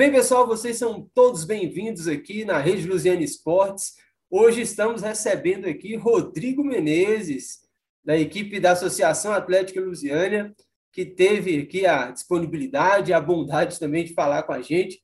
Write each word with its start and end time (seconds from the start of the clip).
bem, 0.00 0.10
pessoal? 0.10 0.46
Vocês 0.46 0.78
são 0.78 1.06
todos 1.14 1.44
bem-vindos 1.44 2.08
aqui 2.08 2.42
na 2.42 2.56
Rede 2.56 2.88
Luziane 2.88 3.22
Esportes. 3.22 3.96
Hoje 4.30 4.62
estamos 4.62 5.02
recebendo 5.02 5.66
aqui 5.66 5.94
Rodrigo 5.94 6.64
Menezes, 6.64 7.58
da 8.02 8.16
equipe 8.16 8.58
da 8.58 8.70
Associação 8.70 9.30
Atlética 9.30 9.78
Lusiânia, 9.78 10.54
que 10.90 11.04
teve 11.04 11.60
aqui 11.60 11.84
a 11.84 12.10
disponibilidade 12.10 13.10
e 13.10 13.12
a 13.12 13.20
bondade 13.20 13.78
também 13.78 14.02
de 14.02 14.14
falar 14.14 14.44
com 14.44 14.54
a 14.54 14.62
gente. 14.62 15.02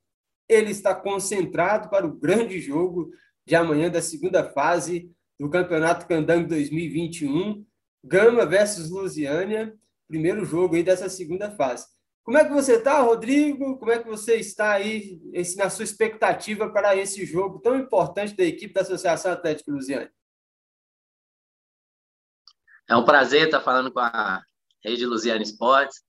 Ele 0.49 0.71
está 0.71 0.95
concentrado 0.95 1.91
para 1.91 2.07
o 2.07 2.17
grande 2.17 2.59
jogo 2.59 3.11
de 3.45 3.55
amanhã 3.55 3.91
da 3.91 4.01
segunda 4.01 4.45
fase 4.45 5.13
do 5.39 5.51
Campeonato 5.51 6.07
Candango 6.07 6.49
2021, 6.49 7.67
Gama 8.03 8.47
versus 8.47 8.89
Lusiânia, 8.89 9.75
primeiro 10.09 10.43
jogo 10.43 10.75
aí 10.75 10.83
dessa 10.83 11.11
segunda 11.11 11.51
fase. 11.51 11.85
Como 12.27 12.39
é 12.39 12.45
que 12.45 12.53
você 12.53 12.75
está, 12.75 13.01
Rodrigo? 13.03 13.79
Como 13.79 13.93
é 13.93 14.03
que 14.03 14.09
você 14.09 14.35
está 14.35 14.73
aí 14.73 15.23
na 15.57 15.71
sua 15.71 15.85
expectativa 15.85 16.69
para 16.73 16.97
esse 16.97 17.25
jogo 17.25 17.61
tão 17.61 17.77
importante 17.77 18.35
da 18.35 18.43
equipe 18.43 18.75
da 18.75 18.81
Associação 18.81 19.31
Atlética 19.31 19.71
Lusiana? 19.71 20.13
É 22.89 22.97
um 22.97 23.05
prazer 23.05 23.45
estar 23.45 23.61
falando 23.61 23.93
com 23.93 24.01
a 24.01 24.43
Rede 24.83 25.07
Lusiana 25.07 25.41
Esportes. 25.41 26.03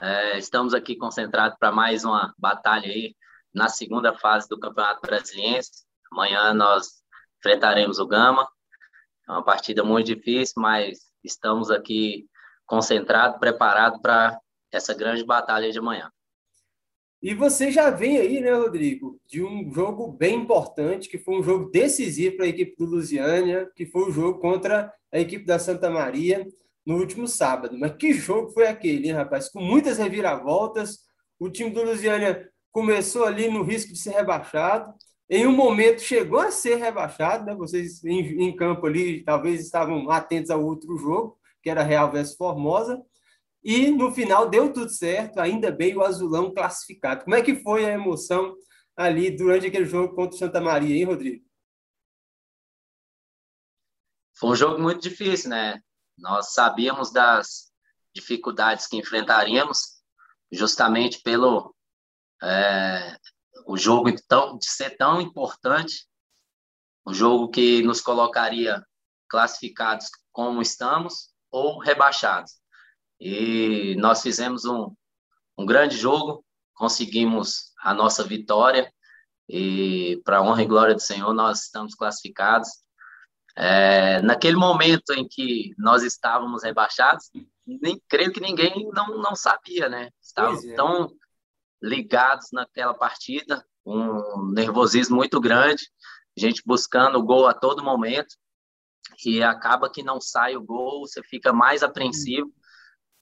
É, 0.00 0.38
estamos 0.38 0.72
aqui 0.72 0.96
concentrados 0.96 1.58
para 1.58 1.70
mais 1.70 2.06
uma 2.06 2.34
batalha 2.38 2.90
aí 2.90 3.14
na 3.52 3.68
segunda 3.68 4.16
fase 4.16 4.48
do 4.48 4.58
Campeonato 4.58 5.02
Brasiliense. 5.02 5.84
Amanhã 6.10 6.54
nós 6.54 7.02
enfrentaremos 7.40 7.98
o 7.98 8.06
Gama. 8.06 8.48
É 9.28 9.32
uma 9.32 9.44
partida 9.44 9.84
muito 9.84 10.06
difícil, 10.06 10.54
mas 10.56 11.00
estamos 11.22 11.70
aqui 11.70 12.26
concentrados, 12.64 13.38
preparados 13.38 14.00
para 14.00 14.40
essa 14.72 14.94
grande 14.94 15.24
batalha 15.24 15.70
de 15.70 15.78
amanhã. 15.78 16.10
E 17.20 17.34
você 17.34 17.70
já 17.70 17.90
vem 17.90 18.18
aí, 18.18 18.40
né, 18.40 18.52
Rodrigo, 18.52 19.20
de 19.26 19.42
um 19.42 19.72
jogo 19.72 20.12
bem 20.12 20.36
importante, 20.36 21.08
que 21.08 21.18
foi 21.18 21.40
um 21.40 21.42
jogo 21.42 21.68
decisivo 21.68 22.36
para 22.36 22.46
a 22.46 22.48
equipe 22.48 22.76
do 22.76 22.84
Lusiânia, 22.84 23.68
que 23.74 23.84
foi 23.84 24.08
o 24.08 24.12
jogo 24.12 24.38
contra 24.38 24.92
a 25.12 25.18
equipe 25.18 25.44
da 25.44 25.58
Santa 25.58 25.90
Maria 25.90 26.46
no 26.86 26.96
último 26.96 27.26
sábado. 27.26 27.76
Mas 27.76 27.96
que 27.96 28.12
jogo 28.12 28.50
foi 28.50 28.68
aquele, 28.68 29.08
hein, 29.08 29.14
rapaz? 29.14 29.48
Com 29.48 29.60
muitas 29.60 29.98
reviravoltas, 29.98 31.00
o 31.40 31.50
time 31.50 31.70
do 31.70 31.82
Lusiânia 31.82 32.48
começou 32.70 33.24
ali 33.24 33.48
no 33.50 33.62
risco 33.64 33.92
de 33.92 33.98
ser 33.98 34.12
rebaixado. 34.12 34.94
Em 35.28 35.44
um 35.44 35.52
momento 35.52 36.00
chegou 36.00 36.38
a 36.38 36.52
ser 36.52 36.76
rebaixado, 36.76 37.44
né? 37.44 37.54
Vocês 37.56 38.04
em, 38.04 38.44
em 38.44 38.54
campo 38.54 38.86
ali 38.86 39.24
talvez 39.24 39.60
estavam 39.60 40.08
atentos 40.08 40.50
ao 40.50 40.64
outro 40.64 40.96
jogo, 40.96 41.36
que 41.62 41.68
era 41.68 41.82
Real 41.82 42.12
versus 42.12 42.36
Formosa. 42.36 43.02
E 43.62 43.90
no 43.90 44.12
final 44.12 44.48
deu 44.48 44.72
tudo 44.72 44.90
certo, 44.90 45.38
ainda 45.38 45.70
bem 45.70 45.96
o 45.96 46.02
azulão 46.02 46.52
classificado. 46.52 47.24
Como 47.24 47.36
é 47.36 47.42
que 47.42 47.62
foi 47.62 47.84
a 47.84 47.92
emoção 47.92 48.54
ali 48.96 49.30
durante 49.30 49.66
aquele 49.66 49.84
jogo 49.84 50.14
contra 50.14 50.36
o 50.36 50.38
Santa 50.38 50.60
Maria, 50.60 50.96
hein, 50.96 51.04
Rodrigo? 51.04 51.44
Foi 54.38 54.50
um 54.50 54.56
jogo 54.56 54.80
muito 54.80 55.00
difícil, 55.00 55.50
né? 55.50 55.80
Nós 56.16 56.52
sabíamos 56.52 57.12
das 57.12 57.72
dificuldades 58.14 58.86
que 58.86 58.96
enfrentaríamos, 58.96 60.00
justamente 60.50 61.20
pelo 61.22 61.74
é, 62.42 63.16
o 63.66 63.76
jogo 63.76 64.10
de 64.10 64.20
ser 64.62 64.96
tão 64.96 65.20
importante, 65.20 66.08
um 67.06 67.12
jogo 67.12 67.50
que 67.50 67.82
nos 67.82 68.00
colocaria 68.00 68.82
classificados 69.28 70.08
como 70.32 70.62
estamos 70.62 71.32
ou 71.50 71.78
rebaixados. 71.78 72.52
E 73.20 73.96
nós 73.96 74.22
fizemos 74.22 74.64
um, 74.64 74.94
um 75.56 75.66
grande 75.66 75.96
jogo, 75.96 76.44
conseguimos 76.74 77.72
a 77.82 77.92
nossa 77.92 78.22
vitória 78.22 78.92
e 79.48 80.20
para 80.24 80.42
honra 80.42 80.62
e 80.62 80.66
glória 80.66 80.94
do 80.94 81.00
Senhor 81.00 81.32
nós 81.32 81.64
estamos 81.64 81.94
classificados. 81.94 82.68
É, 83.56 84.22
naquele 84.22 84.56
momento 84.56 85.12
em 85.12 85.26
que 85.26 85.74
nós 85.76 86.04
estávamos 86.04 86.62
rebaixados, 86.62 87.28
nem 87.66 88.00
creio 88.08 88.32
que 88.32 88.40
ninguém 88.40 88.88
não, 88.92 89.18
não 89.18 89.34
sabia, 89.34 89.88
né? 89.88 90.10
Estavam 90.22 90.56
é. 90.70 90.74
tão 90.74 91.10
ligados 91.82 92.48
naquela 92.52 92.94
partida, 92.94 93.64
um 93.84 94.52
nervosismo 94.52 95.16
muito 95.16 95.40
grande, 95.40 95.88
gente 96.36 96.62
buscando 96.64 97.18
o 97.18 97.22
gol 97.22 97.48
a 97.48 97.54
todo 97.54 97.82
momento, 97.82 98.36
e 99.24 99.42
acaba 99.42 99.90
que 99.90 100.02
não 100.02 100.20
sai 100.20 100.56
o 100.56 100.62
gol, 100.62 101.00
você 101.00 101.22
fica 101.22 101.52
mais 101.52 101.82
apreensivo, 101.82 102.52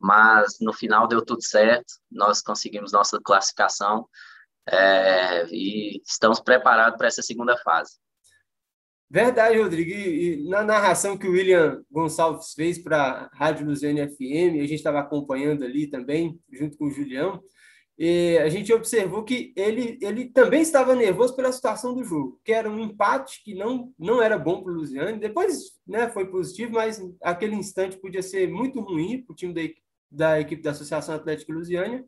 mas 0.00 0.58
no 0.60 0.72
final 0.72 1.06
deu 1.08 1.24
tudo 1.24 1.42
certo, 1.42 1.94
nós 2.10 2.42
conseguimos 2.42 2.92
nossa 2.92 3.18
classificação 3.22 4.08
é, 4.68 5.46
e 5.50 6.00
estamos 6.04 6.40
preparados 6.40 6.96
para 6.98 7.06
essa 7.06 7.22
segunda 7.22 7.56
fase. 7.58 7.92
Verdade, 9.08 9.58
Rodrigo. 9.58 9.90
E, 9.90 10.48
na 10.48 10.64
narração 10.64 11.16
que 11.16 11.28
o 11.28 11.32
William 11.32 11.80
Gonçalves 11.90 12.52
fez 12.54 12.78
para 12.78 12.98
a 13.32 13.36
Rádio 13.36 13.66
Luziane 13.66 14.08
FM, 14.08 14.58
a 14.58 14.66
gente 14.66 14.74
estava 14.74 14.98
acompanhando 14.98 15.64
ali 15.64 15.86
também, 15.86 16.40
junto 16.52 16.76
com 16.76 16.86
o 16.86 16.90
Julião, 16.90 17.40
e 17.98 18.36
a 18.38 18.48
gente 18.50 18.72
observou 18.74 19.24
que 19.24 19.54
ele, 19.56 19.98
ele 20.02 20.26
também 20.26 20.60
estava 20.60 20.94
nervoso 20.94 21.34
pela 21.34 21.50
situação 21.50 21.94
do 21.94 22.04
jogo, 22.04 22.38
que 22.44 22.52
era 22.52 22.68
um 22.68 22.78
empate 22.78 23.42
que 23.42 23.54
não, 23.54 23.90
não 23.98 24.20
era 24.20 24.36
bom 24.36 24.62
para 24.62 24.70
o 24.70 24.74
Luziane. 24.74 25.18
Depois 25.18 25.78
né, 25.86 26.10
foi 26.10 26.26
positivo, 26.26 26.72
mas 26.72 27.00
aquele 27.22 27.54
instante 27.54 27.96
podia 27.96 28.22
ser 28.22 28.50
muito 28.50 28.80
ruim 28.80 29.22
para 29.22 29.32
o 29.32 29.36
time 29.36 29.54
da, 30.10 30.40
equipe 30.40 30.62
da 30.62 30.70
Associação 30.70 31.14
Atlética 31.14 31.52
Lusiânia. 31.52 32.04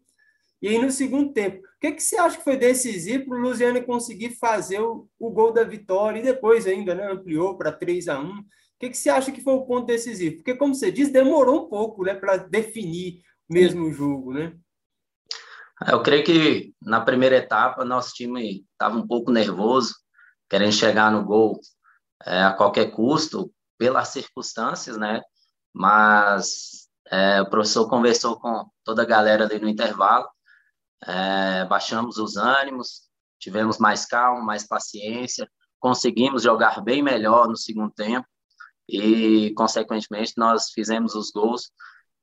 E 0.60 0.69
aí, 0.69 0.78
no 0.78 0.91
segundo 0.91 1.32
tempo, 1.32 1.59
o 1.59 1.81
que, 1.81 1.92
que 1.92 2.03
você 2.03 2.16
acha 2.16 2.36
que 2.36 2.44
foi 2.44 2.56
decisivo 2.56 3.26
para 3.26 3.38
o 3.38 3.41
Lusiana 3.41 3.81
conseguir 3.81 4.31
fazer 4.31 4.81
o, 4.81 5.09
o, 5.19 5.31
gol 5.31 5.53
da 5.53 5.62
vitória 5.62 6.19
e 6.19 6.25
depois 6.25 6.66
ainda 6.66 6.94
né, 6.94 7.12
ampliou 7.12 7.56
para 7.56 7.70
3 7.70 8.08
a 8.08 8.19
1 8.19 8.28
O 8.28 8.44
que, 8.81 8.91
que 8.91 8.97
você 8.97 9.08
acha 9.08 9.31
que 9.31 9.41
foi 9.41 9.54
o 9.54 9.64
ponto 9.64 9.87
decisivo? 9.87 10.37
Porque, 10.37 10.56
como 10.56 10.75
você 10.75 10.91
diz, 10.91 11.12
demorou 11.12 11.66
um 11.66 11.69
pouco 11.69 12.03
né, 12.03 12.14
para 12.14 12.38
definir 12.38 13.22
mesmo 13.48 13.84
o 13.84 13.92
jogo, 13.92 14.32
né? 14.32 14.53
Eu 15.87 16.03
creio 16.03 16.25
que 16.25 16.75
na 16.82 17.00
primeira 17.00 17.37
etapa 17.37 17.84
nosso 17.84 18.12
time 18.12 18.66
estava 18.72 18.97
um 18.97 19.06
pouco 19.06 19.31
nervoso, 19.31 19.94
querendo 20.50 20.72
chegar 20.72 21.12
no 21.12 21.25
gol 21.25 21.60
é, 22.26 22.42
a 22.42 22.53
qualquer 22.53 22.91
custo, 22.91 23.53
pelas 23.78 24.08
circunstâncias, 24.08 24.97
né? 24.97 25.22
Mas 25.72 26.88
é, 27.10 27.41
o 27.41 27.48
professor 27.48 27.88
conversou 27.88 28.38
com 28.38 28.69
toda 28.84 29.02
a 29.02 29.06
galera 29.06 29.44
ali 29.44 29.58
no 29.58 29.69
intervalo, 29.69 30.28
é, 31.06 31.64
baixamos 31.64 32.19
os 32.19 32.36
ânimos, 32.36 33.08
tivemos 33.38 33.78
mais 33.78 34.04
calma, 34.04 34.42
mais 34.42 34.66
paciência, 34.66 35.48
conseguimos 35.78 36.42
jogar 36.42 36.80
bem 36.82 37.02
melhor 37.02 37.48
no 37.48 37.56
segundo 37.56 37.92
tempo 37.92 38.26
e, 38.88 39.52
consequentemente, 39.54 40.34
nós 40.36 40.70
fizemos 40.70 41.14
os 41.14 41.30
gols 41.30 41.70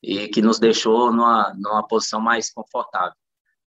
e 0.03 0.27
que 0.27 0.41
nos 0.41 0.59
deixou 0.59 1.11
numa, 1.11 1.53
numa 1.55 1.87
posição 1.87 2.19
mais 2.19 2.51
confortável. 2.51 3.15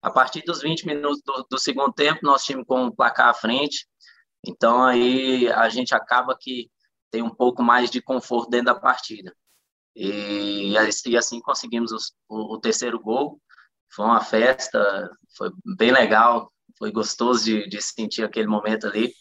A 0.02 0.10
partir 0.10 0.42
dos 0.44 0.62
20 0.62 0.86
minutos 0.86 1.22
do, 1.26 1.46
do 1.50 1.58
segundo 1.58 1.94
tempo, 1.94 2.20
nós 2.24 2.44
tínhamos 2.44 2.68
com 2.68 2.86
o 2.86 2.96
placar 2.96 3.30
à 3.30 3.34
frente, 3.34 3.88
então 4.46 4.84
aí 4.84 5.52
a 5.52 5.70
gente 5.70 5.94
acaba 5.96 6.36
que 6.40 6.70
tem 7.10 7.22
um 7.22 7.34
pouco 7.34 7.62
mais 7.62 7.90
de 7.90 8.02
conforto 8.02 8.50
dentro 8.50 8.68
da 8.68 8.76
partida. 8.76 9.34
E, 9.96 10.74
e 11.06 11.18
assim 11.18 11.40
conseguimos 11.40 11.92
os, 11.92 12.14
o, 12.28 12.56
o, 12.56 12.60
terceiro 12.60 13.00
gol. 13.00 13.40
Foi 13.94 14.06
uma 14.06 14.22
festa, 14.22 15.10
foi 15.38 15.52
bem 15.78 15.92
legal, 15.92 16.52
foi 16.78 16.92
gostoso 16.92 17.46
de, 17.46 17.68
de 17.68 17.82
sentir 17.82 18.24
aquele 18.24 18.48
momento 18.48 18.88
ali. 18.88 19.14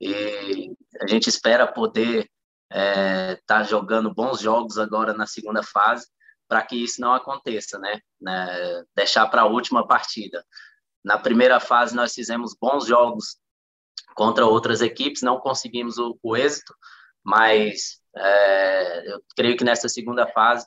E 0.00 0.72
a 1.00 1.06
gente 1.06 1.28
espera 1.28 1.66
poder 1.66 2.28
estar 2.68 2.80
é, 2.80 3.40
tá 3.46 3.62
jogando 3.62 4.12
bons 4.12 4.40
jogos 4.40 4.78
agora 4.78 5.14
na 5.14 5.26
segunda 5.26 5.62
fase, 5.62 6.06
para 6.48 6.62
que 6.62 6.76
isso 6.76 7.00
não 7.00 7.12
aconteça, 7.12 7.78
né? 7.78 8.00
né? 8.20 8.84
Deixar 8.94 9.26
para 9.28 9.42
a 9.42 9.46
última 9.46 9.86
partida. 9.86 10.44
Na 11.04 11.18
primeira 11.18 11.60
fase, 11.60 11.94
nós 11.94 12.12
fizemos 12.12 12.56
bons 12.60 12.86
jogos 12.86 13.38
contra 14.14 14.46
outras 14.46 14.80
equipes, 14.80 15.22
não 15.22 15.38
conseguimos 15.38 15.98
o, 15.98 16.18
o 16.22 16.36
êxito, 16.36 16.74
mas 17.22 18.00
é, 18.16 19.12
eu 19.12 19.22
creio 19.36 19.56
que 19.56 19.64
nessa 19.64 19.88
segunda 19.88 20.26
fase 20.26 20.66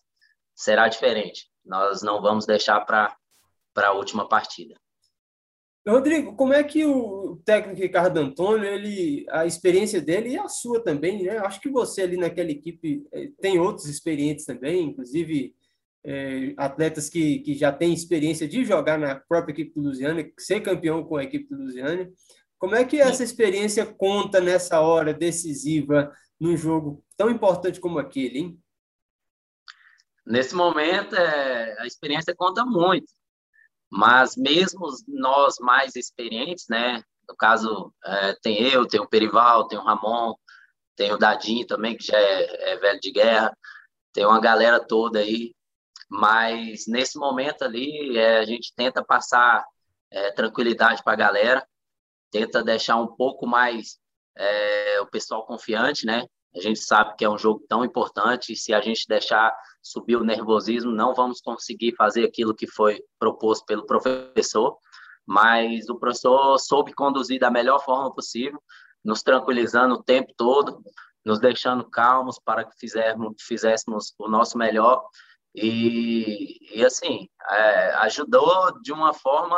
será 0.56 0.88
diferente. 0.88 1.50
Nós 1.66 2.02
não 2.02 2.22
vamos 2.22 2.46
deixar 2.46 2.82
para 2.82 3.16
a 3.76 3.92
última 3.94 4.28
partida. 4.28 4.76
Rodrigo, 5.88 6.36
como 6.36 6.54
é 6.54 6.64
que 6.64 6.86
o 6.86 7.42
técnico 7.46 7.82
Ricardo 7.82 8.18
Antônio, 8.18 8.66
ele, 8.66 9.26
a 9.30 9.46
experiência 9.46 10.00
dele 10.00 10.30
e 10.30 10.38
a 10.38 10.48
sua 10.48 10.84
também, 10.84 11.24
né? 11.24 11.38
Acho 11.40 11.60
que 11.60 11.70
você 11.70 12.04
ali 12.04 12.18
naquela 12.18 12.52
equipe 12.52 13.08
é, 13.12 13.30
tem 13.42 13.60
outros 13.60 13.88
experientes 13.88 14.46
também, 14.46 14.84
inclusive 14.84 15.56
é, 16.06 16.54
atletas 16.58 17.10
que, 17.10 17.40
que 17.40 17.56
já 17.56 17.72
têm 17.72 17.94
experiência 17.94 18.48
de 18.48 18.64
jogar 18.64 19.00
na 19.00 19.16
própria 19.16 19.54
equipe 19.54 19.74
do 19.74 19.82
Lusiana, 19.82 20.30
ser 20.38 20.62
campeão 20.62 21.04
com 21.04 21.18
a 21.18 21.24
equipe 21.24 21.50
do 21.50 21.64
Lusiana. 21.64 22.10
Como 22.60 22.76
é 22.76 22.84
que 22.84 23.00
essa 23.00 23.24
experiência 23.24 23.86
conta 23.86 24.40
nessa 24.42 24.82
hora 24.82 25.14
decisiva 25.14 26.12
num 26.40 26.56
jogo 26.56 27.04
tão 27.18 27.30
importante 27.30 27.80
como 27.80 28.00
aquele, 28.00 28.40
hein? 28.40 28.64
Nesse 30.26 30.56
momento, 30.56 31.16
é, 31.16 31.80
a 31.80 31.88
experiência 31.88 32.36
conta 32.36 32.64
muito. 32.66 33.12
Mas 33.92 34.36
mesmo 34.36 34.88
nós 35.08 35.56
mais 35.60 35.96
experientes, 35.96 36.66
né? 36.70 37.04
No 37.28 37.36
caso, 37.36 37.94
é, 38.06 38.36
tem 38.42 38.62
eu, 38.62 38.88
tem 38.88 39.00
o 39.00 39.08
Perival, 39.08 39.68
tem 39.68 39.78
o 39.78 39.84
Ramon, 39.84 40.36
tem 40.96 41.12
o 41.12 41.18
Dadinho 41.18 41.66
também, 41.66 41.98
que 41.98 42.06
já 42.06 42.18
é, 42.18 42.74
é 42.74 42.78
velho 42.78 43.00
de 43.00 43.12
guerra, 43.12 43.58
tem 44.14 44.26
uma 44.26 44.40
galera 44.40 44.80
toda 44.80 45.20
aí. 45.20 45.56
Mas 46.10 46.86
nesse 46.88 47.18
momento 47.18 47.64
ali, 47.64 48.18
é, 48.18 48.40
a 48.40 48.46
gente 48.46 48.74
tenta 48.76 49.04
passar 49.04 49.66
é, 50.12 50.32
tranquilidade 50.32 51.04
para 51.04 51.14
a 51.14 51.18
galera, 51.18 51.68
tenta 52.32 52.64
deixar 52.64 52.98
um 52.98 53.08
pouco 53.08 53.48
mais 53.48 54.00
é, 54.38 55.02
o 55.02 55.08
pessoal 55.08 55.46
confiante, 55.46 56.06
né? 56.06 56.26
A 56.56 56.62
gente 56.62 56.80
sabe 56.80 57.16
que 57.16 57.24
é 57.24 57.30
um 57.30 57.38
jogo 57.38 57.64
tão 57.70 57.86
importante, 57.86 58.54
e 58.54 58.56
se 58.56 58.74
a 58.74 58.82
gente 58.82 59.08
deixar 59.08 59.56
subir 59.84 60.16
o 60.16 60.24
nervosismo, 60.24 60.92
não 60.92 61.14
vamos 61.14 61.42
conseguir 61.42 61.96
fazer 61.96 62.26
aquilo 62.26 62.56
que 62.56 62.68
foi 62.68 63.02
proposto 63.20 63.66
pelo 63.66 63.86
professor, 63.86 64.78
mas 65.26 65.88
o 65.90 65.96
professor 65.96 66.58
soube 66.58 66.94
conduzir 66.94 67.40
da 67.40 67.52
melhor 67.52 67.84
forma 67.84 68.14
possível, 68.14 68.60
nos 69.06 69.22
tranquilizando 69.22 69.96
o 69.96 70.04
tempo 70.04 70.34
todo, 70.36 70.82
nos 71.24 71.40
deixando 71.40 71.88
calmos 71.88 72.40
para 72.40 72.66
que 72.66 72.76
fizéssemos, 72.80 73.36
fizéssemos 73.42 74.14
o 74.18 74.28
nosso 74.28 74.58
melhor. 74.58 75.06
E, 75.56 76.58
e 76.78 76.86
assim, 76.86 77.28
é, 77.50 77.94
ajudou 78.02 78.80
de 78.82 78.94
uma 78.94 79.14
forma 79.14 79.58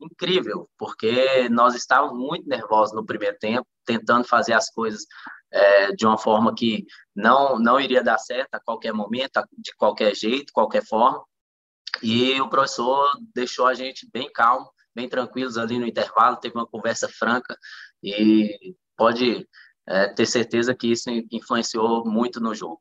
incrível, 0.00 0.68
porque 0.76 1.48
nós 1.48 1.74
estávamos 1.74 2.18
muito 2.18 2.48
nervosos 2.48 2.94
no 2.94 3.06
primeiro 3.06 3.36
tempo, 3.38 3.66
tentando 3.84 4.24
fazer 4.24 4.52
as 4.52 4.68
coisas 4.70 5.06
é, 5.50 5.92
de 5.92 6.06
uma 6.06 6.18
forma 6.18 6.54
que 6.54 6.86
não, 7.14 7.58
não 7.58 7.78
iria 7.78 8.02
dar 8.02 8.18
certo 8.18 8.54
a 8.54 8.60
qualquer 8.60 8.92
momento, 8.92 9.42
de 9.56 9.74
qualquer 9.76 10.14
jeito, 10.14 10.52
qualquer 10.52 10.84
forma. 10.84 11.22
E 12.02 12.40
o 12.40 12.48
professor 12.48 13.10
deixou 13.34 13.66
a 13.66 13.74
gente 13.74 14.08
bem 14.12 14.30
calmo, 14.32 14.70
bem 14.94 15.08
tranquilos 15.08 15.56
ali 15.56 15.78
no 15.78 15.86
intervalo, 15.86 16.36
teve 16.36 16.56
uma 16.56 16.66
conversa 16.66 17.08
franca 17.08 17.56
e 18.02 18.74
pode 18.96 19.46
é, 19.86 20.08
ter 20.08 20.26
certeza 20.26 20.74
que 20.74 20.90
isso 20.92 21.10
influenciou 21.30 22.04
muito 22.04 22.40
no 22.40 22.54
jogo. 22.54 22.80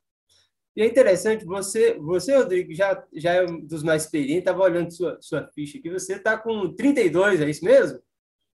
E 0.75 0.81
é 0.81 0.85
interessante, 0.85 1.44
você, 1.44 1.95
você 1.95 2.35
Rodrigo, 2.35 2.73
já, 2.73 3.03
já 3.13 3.33
é 3.33 3.45
um 3.45 3.59
dos 3.59 3.83
mais 3.83 4.03
experientes, 4.03 4.39
estava 4.39 4.63
olhando 4.63 4.91
sua, 4.91 5.18
sua 5.19 5.50
ficha 5.53 5.77
aqui, 5.77 5.89
você 5.89 6.13
está 6.13 6.38
com 6.38 6.73
32, 6.73 7.41
é 7.41 7.50
isso 7.50 7.65
mesmo? 7.65 8.00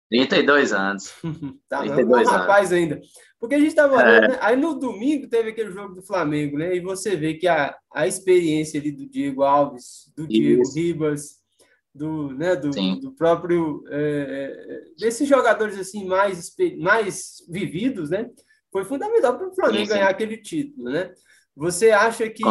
32 0.09 0.73
anos. 0.73 1.13
tá, 1.69 1.79
32 1.79 2.07
não, 2.07 2.17
é 2.17 2.23
um 2.23 2.39
rapaz 2.39 2.71
ainda. 2.71 2.99
Porque 3.39 3.55
a 3.55 3.59
gente 3.59 3.69
estava 3.69 3.95
olhando, 3.95 4.25
é. 4.25 4.27
né? 4.29 4.37
aí 4.41 4.55
no 4.55 4.79
domingo 4.79 5.27
teve 5.27 5.49
aquele 5.49 5.71
jogo 5.71 5.93
do 5.93 6.01
Flamengo, 6.01 6.57
né? 6.57 6.75
E 6.75 6.79
você 6.79 7.15
vê 7.15 7.35
que 7.35 7.47
a, 7.47 7.75
a 7.93 8.07
experiência 8.07 8.79
ali 8.79 8.91
do 8.91 9.07
Diego 9.07 9.43
Alves, 9.43 10.11
do 10.15 10.27
Diego 10.27 10.63
Ribas, 10.73 11.37
do, 11.93 12.31
né, 12.31 12.55
do, 12.55 12.69
do 12.99 13.11
próprio 13.11 13.83
é, 13.89 13.99
é, 13.99 14.81
desses 14.99 15.27
jogadores 15.27 15.77
assim 15.79 16.05
mais 16.05 16.53
mais 16.79 17.43
vividos, 17.49 18.09
né? 18.09 18.29
Foi 18.71 18.85
fundamental 18.85 19.37
para 19.37 19.47
o 19.47 19.55
Flamengo 19.55 19.85
sim, 19.85 19.85
sim. 19.85 19.93
ganhar 19.93 20.09
aquele 20.09 20.37
título, 20.37 20.89
né? 20.89 21.11
Você 21.57 21.89
acha 21.89 22.29
que 22.29 22.43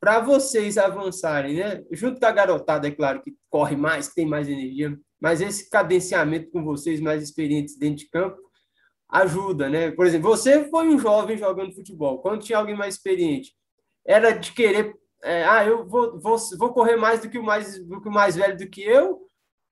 para 0.00 0.18
vocês 0.18 0.76
avançarem, 0.76 1.54
né? 1.54 1.84
Junto 1.92 2.18
com 2.18 2.26
a 2.26 2.32
garotada, 2.32 2.88
é 2.88 2.90
claro, 2.90 3.22
que 3.22 3.32
corre 3.48 3.76
mais, 3.76 4.08
tem 4.08 4.26
mais 4.26 4.48
energia, 4.48 4.98
mas 5.20 5.40
esse 5.40 5.70
cadenciamento 5.70 6.50
com 6.50 6.64
vocês 6.64 7.00
mais 7.00 7.22
experientes 7.22 7.78
dentro 7.78 7.98
de 7.98 8.08
campo 8.08 8.36
ajuda, 9.08 9.68
né? 9.68 9.92
Por 9.92 10.04
exemplo, 10.04 10.28
você 10.28 10.68
foi 10.68 10.88
um 10.88 10.98
jovem 10.98 11.38
jogando 11.38 11.74
futebol. 11.74 12.20
Quando 12.20 12.42
tinha 12.42 12.58
alguém 12.58 12.76
mais 12.76 12.96
experiente, 12.96 13.54
era 14.04 14.32
de 14.32 14.52
querer, 14.52 14.96
é, 15.22 15.44
ah, 15.44 15.64
eu 15.64 15.86
vou, 15.86 16.18
vou, 16.18 16.36
vou 16.58 16.72
correr 16.72 16.96
mais 16.96 17.20
do 17.20 17.30
que 17.30 17.38
o 17.38 17.44
mais 17.44 17.78
do 17.86 18.00
que 18.00 18.08
o 18.08 18.12
mais 18.12 18.34
velho 18.34 18.58
do 18.58 18.68
que 18.68 18.82
eu, 18.82 19.20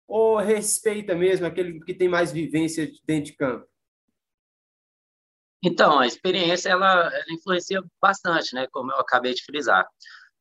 ou 0.06 0.36
respeita 0.36 1.16
mesmo 1.16 1.46
aquele 1.46 1.80
que 1.80 1.94
tem 1.94 2.08
mais 2.08 2.30
vivência 2.30 2.88
dentro 3.04 3.32
de 3.32 3.36
campo? 3.36 3.66
Então, 5.62 5.98
a 5.98 6.06
experiência 6.06 6.70
ela, 6.70 7.12
ela 7.12 7.32
influencia 7.32 7.82
bastante, 8.00 8.54
né? 8.54 8.66
Como 8.70 8.92
eu 8.92 8.98
acabei 8.98 9.34
de 9.34 9.44
frisar. 9.44 9.86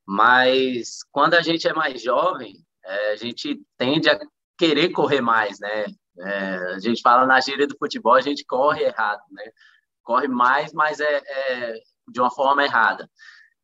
Mas 0.05 0.99
quando 1.11 1.33
a 1.33 1.41
gente 1.41 1.67
é 1.67 1.73
mais 1.73 2.01
jovem, 2.01 2.55
é, 2.85 3.11
a 3.11 3.15
gente 3.15 3.59
tende 3.77 4.09
a 4.09 4.19
querer 4.57 4.89
correr 4.89 5.21
mais, 5.21 5.59
né? 5.59 5.85
É, 6.19 6.55
a 6.75 6.79
gente 6.79 7.01
fala 7.01 7.25
na 7.25 7.39
gíria 7.41 7.67
do 7.67 7.77
futebol, 7.77 8.13
a 8.13 8.21
gente 8.21 8.45
corre 8.45 8.83
errado, 8.83 9.21
né? 9.31 9.43
Corre 10.03 10.27
mais, 10.27 10.71
mas 10.71 10.99
é, 10.99 11.21
é 11.25 11.81
de 12.07 12.19
uma 12.19 12.31
forma 12.31 12.63
errada. 12.63 13.09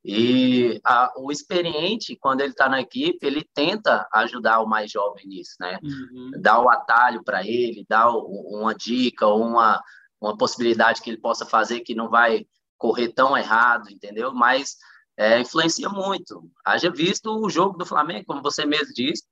E 0.03 0.81
a, 0.83 1.13
o 1.17 1.31
experiente, 1.31 2.17
quando 2.19 2.41
ele 2.41 2.51
está 2.51 2.67
na 2.67 2.81
equipe, 2.81 3.25
ele 3.25 3.47
tenta 3.53 4.05
ajudar 4.13 4.59
o 4.59 4.67
mais 4.67 4.91
jovem 4.91 5.25
nisso, 5.25 5.55
né? 5.59 5.79
Uhum. 5.81 6.31
Dar 6.41 6.59
o 6.59 6.69
atalho 6.69 7.23
para 7.23 7.41
ele, 7.47 7.85
o, 7.89 8.59
uma 8.59 8.75
dica, 8.75 9.27
uma 9.27 9.81
uma 10.23 10.37
possibilidade 10.37 11.01
que 11.01 11.09
ele 11.09 11.17
possa 11.17 11.45
fazer 11.45 11.81
que 11.81 11.93
não 11.93 12.09
vai 12.09 12.45
correr 12.77 13.09
tão 13.09 13.37
errado, 13.37 13.89
entendeu? 13.89 14.33
Mas 14.33 14.77
é, 15.17 15.39
influencia 15.39 15.89
muito. 15.89 16.49
Haja 16.65 16.89
visto 16.89 17.29
o 17.29 17.49
jogo 17.49 17.77
do 17.77 17.85
Flamengo, 17.85 18.25
como 18.25 18.41
você 18.41 18.65
mesmo 18.65 18.93
disse, 18.93 19.23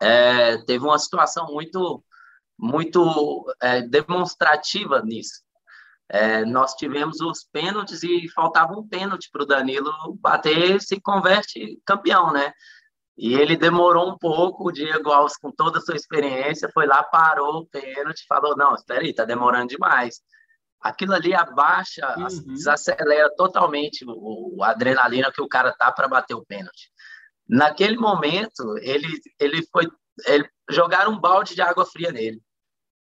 é, 0.00 0.58
teve 0.58 0.84
uma 0.84 0.98
situação 0.98 1.46
muito, 1.46 2.02
muito 2.58 3.44
é, 3.60 3.82
demonstrativa 3.82 5.02
nisso. 5.02 5.42
É, 6.08 6.44
nós 6.44 6.74
tivemos 6.74 7.20
os 7.20 7.44
pênaltis 7.44 8.02
e 8.02 8.28
faltava 8.28 8.74
um 8.74 8.86
pênalti 8.86 9.30
para 9.30 9.42
o 9.42 9.46
Danilo 9.46 9.92
bater 10.20 10.80
se 10.80 11.00
converte 11.00 11.80
campeão, 11.84 12.32
né? 12.32 12.52
E 13.16 13.34
ele 13.34 13.56
demorou 13.56 14.10
um 14.10 14.16
pouco, 14.16 14.68
o 14.68 14.72
Diego 14.72 15.10
Alves, 15.10 15.36
com 15.36 15.50
toda 15.50 15.78
a 15.78 15.80
sua 15.82 15.94
experiência, 15.94 16.70
foi 16.72 16.86
lá, 16.86 17.02
parou 17.02 17.58
o 17.58 17.66
pênalti, 17.66 18.24
falou: 18.26 18.56
não, 18.56 18.74
espera 18.74 19.00
aí, 19.02 19.14
tá 19.14 19.24
demorando 19.24 19.68
demais. 19.68 20.20
Aquilo 20.80 21.12
ali 21.14 21.34
abaixa, 21.34 22.14
uhum. 22.18 22.54
desacelera 22.54 23.30
totalmente 23.36 24.04
o, 24.04 24.56
o, 24.56 24.64
adrenalina 24.64 25.30
que 25.30 25.40
o 25.40 25.48
cara 25.48 25.72
tá 25.72 25.92
para 25.92 26.08
bater 26.08 26.34
o 26.34 26.44
pênalti. 26.44 26.90
Naquele 27.48 27.96
momento, 27.96 28.76
ele, 28.78 29.08
ele 29.38 29.62
foi. 29.70 29.86
Ele, 30.26 30.48
jogaram 30.70 31.12
um 31.12 31.20
balde 31.20 31.54
de 31.54 31.62
água 31.62 31.86
fria 31.86 32.10
nele. 32.10 32.40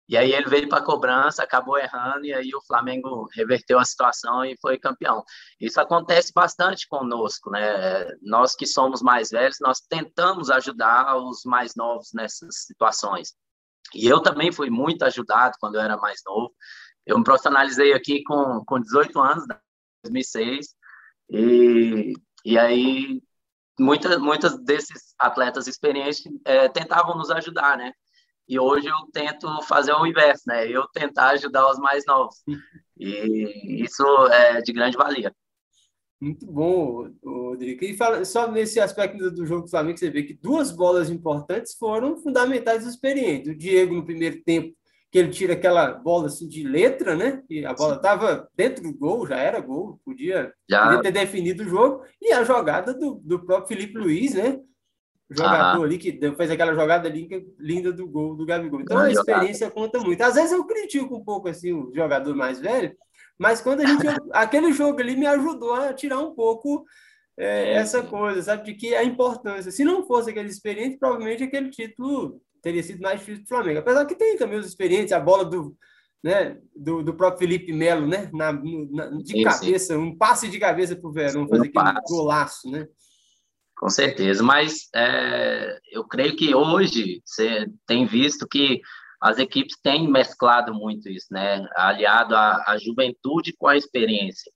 E 0.10 0.16
aí 0.16 0.32
ele 0.32 0.48
veio 0.48 0.70
para 0.70 0.80
a 0.80 0.86
cobrança, 0.86 1.44
acabou 1.44 1.78
errando, 1.78 2.26
e 2.26 2.34
aí 2.34 2.56
o 2.56 2.62
Flamengo 2.66 3.28
reverteu 3.34 3.78
a 3.78 3.86
situação 3.86 4.46
e 4.46 4.58
foi 4.62 4.78
campeão. 4.78 5.24
Isso 5.60 5.82
acontece 5.82 6.32
bastante 6.34 6.88
conosco, 6.88 7.50
né? 7.52 8.06
Nós 8.22 8.56
que 8.56 8.66
somos 8.66 9.02
mais 9.02 9.32
velhos, 9.32 9.58
nós 9.60 9.82
tentamos 9.82 10.50
ajudar 10.50 11.18
os 11.18 11.44
mais 11.44 11.76
novos 11.76 12.12
nessas 12.14 12.64
situações. 12.66 13.34
E 13.94 14.08
eu 14.08 14.22
também 14.22 14.52
fui 14.52 14.70
muito 14.70 15.04
ajudado 15.04 15.56
quando 15.60 15.76
eu 15.76 15.82
era 15.82 15.98
mais 15.98 16.22
novo. 16.26 16.54
Eu 17.06 17.18
me 17.18 17.24
profissionalizei 17.24 17.94
aqui 17.94 18.24
com, 18.24 18.64
com 18.66 18.80
18 18.80 19.20
anos, 19.20 19.46
2006, 20.04 20.68
e, 21.30 22.14
e 22.46 22.58
aí 22.58 23.22
muitas, 23.80 24.18
muitas 24.20 24.58
desses 24.64 25.14
atletas 25.20 25.68
experientes 25.68 26.24
é, 26.46 26.70
tentavam 26.70 27.18
nos 27.18 27.30
ajudar, 27.32 27.78
né? 27.78 27.92
E 28.48 28.60
hoje 28.60 28.88
eu 28.88 28.96
tento 29.12 29.62
fazer 29.64 29.92
o 29.94 30.06
inverso, 30.06 30.44
né? 30.48 30.68
Eu 30.68 30.88
tentar 30.88 31.30
ajudar 31.32 31.70
os 31.70 31.78
mais 31.78 32.06
novos. 32.06 32.44
E 32.98 33.84
isso 33.84 34.04
é 34.28 34.62
de 34.62 34.72
grande 34.74 34.98
valia. 34.98 35.34
Muito 36.20 36.48
bom, 36.48 37.10
Rodrigo. 37.24 37.86
E 37.86 37.96
fala, 37.96 38.26
só 38.26 38.52
nesse 38.52 38.80
aspecto 38.80 39.30
do 39.30 39.46
jogo 39.46 39.64
do 39.64 39.70
Flamengo, 39.70 40.00
você 40.00 40.10
vê 40.10 40.24
que 40.24 40.34
duas 40.34 40.72
bolas 40.72 41.10
importantes 41.12 41.76
foram 41.76 42.18
fundamentais 42.18 42.86
e 42.86 42.90
experientes. 42.90 43.52
O 43.52 43.56
Diego, 43.56 43.94
no 43.94 44.06
primeiro 44.06 44.42
tempo, 44.44 44.76
que 45.12 45.20
ele 45.20 45.30
tira 45.30 45.54
aquela 45.54 45.92
bola 45.92 46.26
assim 46.28 46.48
de 46.48 46.64
letra, 46.64 47.16
né? 47.16 47.44
E 47.50 47.66
a 47.66 47.74
bola 47.74 47.96
estava 47.96 48.50
dentro 48.56 48.84
do 48.84 48.98
gol, 48.98 49.28
já 49.28 49.38
era 49.38 49.60
gol, 49.60 50.02
podia, 50.04 50.52
já. 50.68 50.86
podia 50.86 51.02
ter 51.04 51.12
definido 51.12 51.64
o 51.64 51.70
jogo. 51.70 52.04
E 52.22 52.34
a 52.34 52.44
jogada 52.44 52.94
do, 52.94 53.22
do 53.24 53.46
próprio 53.46 53.68
Felipe 53.68 53.98
Luiz, 53.98 54.34
né? 54.34 54.60
Jogador 55.30 55.84
ali 55.84 55.98
que 55.98 56.18
fez 56.36 56.52
aquela 56.52 56.74
jogada 56.74 57.10
linda 57.60 57.92
do 57.92 58.08
gol 58.08 58.36
do 58.36 58.46
Gabigol. 58.46 58.82
Então 58.82 58.98
a 58.98 59.12
experiência 59.12 59.70
conta 59.70 60.00
muito. 60.00 60.22
Às 60.22 60.36
vezes 60.36 60.52
eu 60.52 60.66
critico 60.66 61.16
um 61.16 61.24
pouco 61.24 61.50
assim 61.50 61.74
o 61.74 61.92
jogador 61.94 62.36
mais 62.36 62.60
velho, 62.60 62.96
mas 63.38 63.62
quando 63.62 63.82
a 63.82 63.86
gente 63.86 64.06
aquele 64.32 64.72
jogo 64.72 65.00
ali 65.00 65.16
me 65.16 65.28
ajudou 65.28 65.74
a 65.74 65.94
tirar 65.94 66.20
um 66.20 66.34
pouco 66.34 66.86
é, 67.38 67.74
essa 67.74 68.02
coisa, 68.02 68.42
sabe, 68.42 68.66
de 68.66 68.74
que 68.74 68.96
a 68.96 69.04
importância. 69.04 69.72
Se 69.72 69.84
não 69.84 70.06
fosse 70.06 70.30
aquele 70.30 70.50
experiente, 70.50 70.98
provavelmente 70.98 71.44
aquele 71.44 71.70
título 71.70 72.42
teria 72.62 72.82
sido 72.82 73.02
mais 73.02 73.20
difícil 73.20 73.44
do 73.44 73.48
Flamengo. 73.48 73.80
Apesar 73.80 74.06
que 74.06 74.16
tem 74.16 74.38
também 74.38 74.58
os 74.58 74.66
experientes, 74.66 75.14
a 75.14 75.20
bola 75.20 75.46
do 75.46 75.76
né, 76.24 76.58
do, 76.76 77.04
do 77.04 77.14
próprio 77.14 77.40
Felipe 77.40 77.72
Melo, 77.72 78.08
né, 78.08 78.30
na, 78.34 78.52
na 78.52 79.10
de 79.22 79.32
sim, 79.32 79.44
cabeça, 79.44 79.94
sim. 79.94 80.00
um 80.00 80.18
passe 80.18 80.50
de 80.50 80.60
cabeça 80.60 80.96
para 80.96 81.08
o 81.08 81.14
Verão, 81.14 81.48
fazer 81.48 81.68
aquele 81.68 81.74
passe. 81.74 82.14
golaço, 82.14 82.72
né? 82.72 82.88
Com 83.80 83.90
certeza, 83.90 84.44
mas 84.44 84.90
é, 84.96 85.80
eu 85.92 86.04
creio 86.04 86.36
que 86.36 86.54
hoje 86.56 87.22
você 87.24 87.68
tem 87.86 88.06
visto 88.06 88.48
que 88.48 88.82
as 89.22 89.38
equipes 89.38 89.78
têm 89.82 90.10
mesclado 90.10 90.74
muito 90.74 91.10
isso, 91.10 91.28
né? 91.32 91.68
Aliado 91.76 92.36
à, 92.36 92.76
juventude 92.80 93.54
com 93.54 93.68
a 93.68 93.78
experiência. 93.78 94.52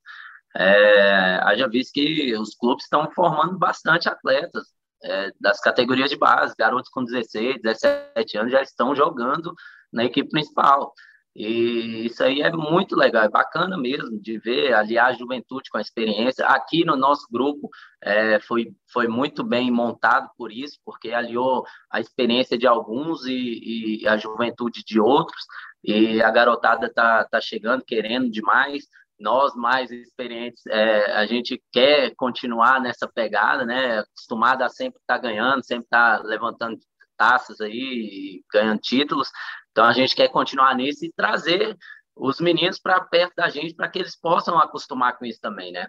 É, 0.56 1.40
haja 1.44 1.68
visto 1.68 1.94
que 1.94 2.36
os 2.36 2.56
clubes 2.56 2.86
estão 2.86 3.10
formando 3.12 3.58
bastante 3.58 4.10
atletas. 4.10 4.66
é, 5.04 5.32
das 5.40 5.60
categorias 5.60 6.10
de 6.10 6.18
base, 6.18 6.54
garotos 6.58 6.90
com 6.92 7.04
16, 7.04 7.62
17 7.62 8.38
anos 8.38 8.52
já 8.52 8.62
estão 8.62 8.96
jogando 8.96 9.54
na 9.92 10.06
equipe 10.06 10.30
principal. 10.30 10.94
E 11.34 12.06
isso 12.06 12.22
aí 12.24 12.42
é 12.42 12.52
muito 12.52 12.96
legal, 12.96 13.24
é 13.24 13.30
bacana 13.30 13.78
mesmo 13.78 14.20
de 14.20 14.38
ver, 14.38 14.74
aliar 14.74 15.08
a 15.08 15.14
juventude 15.14 15.70
com 15.70 15.78
a 15.78 15.82
experiência. 15.82 16.46
Aqui 16.46 16.84
no 16.84 16.98
nosso 16.98 17.26
grupo 17.32 17.70
é, 18.02 18.40
foi, 18.42 18.74
foi 18.92 19.08
muito 19.08 19.42
bem 19.44 19.72
montado 19.72 20.30
por 20.38 20.52
isso, 20.52 20.78
porque 20.84 21.12
aliou 21.14 21.64
a 21.90 22.02
experiência 22.02 22.58
de 22.58 22.68
alguns 22.68 23.26
e, 23.26 24.02
e 24.02 24.08
a 24.08 24.18
juventude 24.18 24.84
de 24.86 25.00
outros. 25.00 25.42
E 25.84 26.22
a 26.22 26.30
garotada 26.30 26.92
tá, 26.94 27.24
tá 27.26 27.40
chegando, 27.40 27.84
querendo 27.84 28.30
demais. 28.30 28.86
Nós, 29.20 29.56
mais 29.56 29.92
experientes, 29.92 30.66
é, 30.68 31.12
a 31.14 31.26
gente 31.28 31.62
quer 31.72 32.14
continuar 32.16 32.82
nessa 32.82 33.08
pegada, 33.08 33.64
né? 33.66 34.00
Acostumado 34.00 34.64
a 34.64 34.70
sempre 34.70 35.00
estar 35.00 35.16
tá 35.16 35.22
ganhando, 35.22 35.64
sempre 35.64 35.86
estar 35.86 36.18
tá 36.18 36.24
levantando 36.24 36.80
taças 37.22 37.62
aí, 37.62 38.44
ganhando 38.52 38.80
títulos. 38.80 39.30
Então 39.72 39.86
a 39.86 39.94
gente 39.94 40.16
quer 40.16 40.30
continuar 40.30 40.76
nisso 40.76 41.06
e 41.06 41.14
trazer 41.14 41.78
os 42.16 42.40
meninos 42.40 42.80
para 42.80 43.00
perto 43.02 43.36
da 43.36 43.50
gente 43.50 43.74
para 43.74 43.90
que 43.90 44.00
eles 44.00 44.20
possam 44.20 44.58
acostumar 44.60 45.18
com 45.18 45.26
isso 45.26 45.40
também, 45.42 45.72
né? 45.72 45.88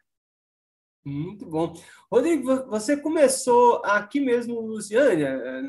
Muito 1.05 1.45
bom. 1.47 1.75
Rodrigo, 2.11 2.67
você 2.69 2.97
começou 2.97 3.83
aqui 3.85 4.21
mesmo 4.21 4.55
no 4.55 4.61
Lusiânia, 4.61 5.29
eh, 5.29 5.63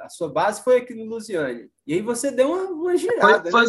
a 0.00 0.08
sua 0.08 0.30
base 0.32 0.64
foi 0.64 0.78
aqui 0.78 0.94
no 0.94 1.04
Lusiânia, 1.04 1.68
e 1.86 1.94
aí 1.94 2.00
você 2.00 2.30
deu 2.30 2.50
uma, 2.50 2.62
uma 2.70 2.96
girada, 2.96 3.50
foi, 3.50 3.66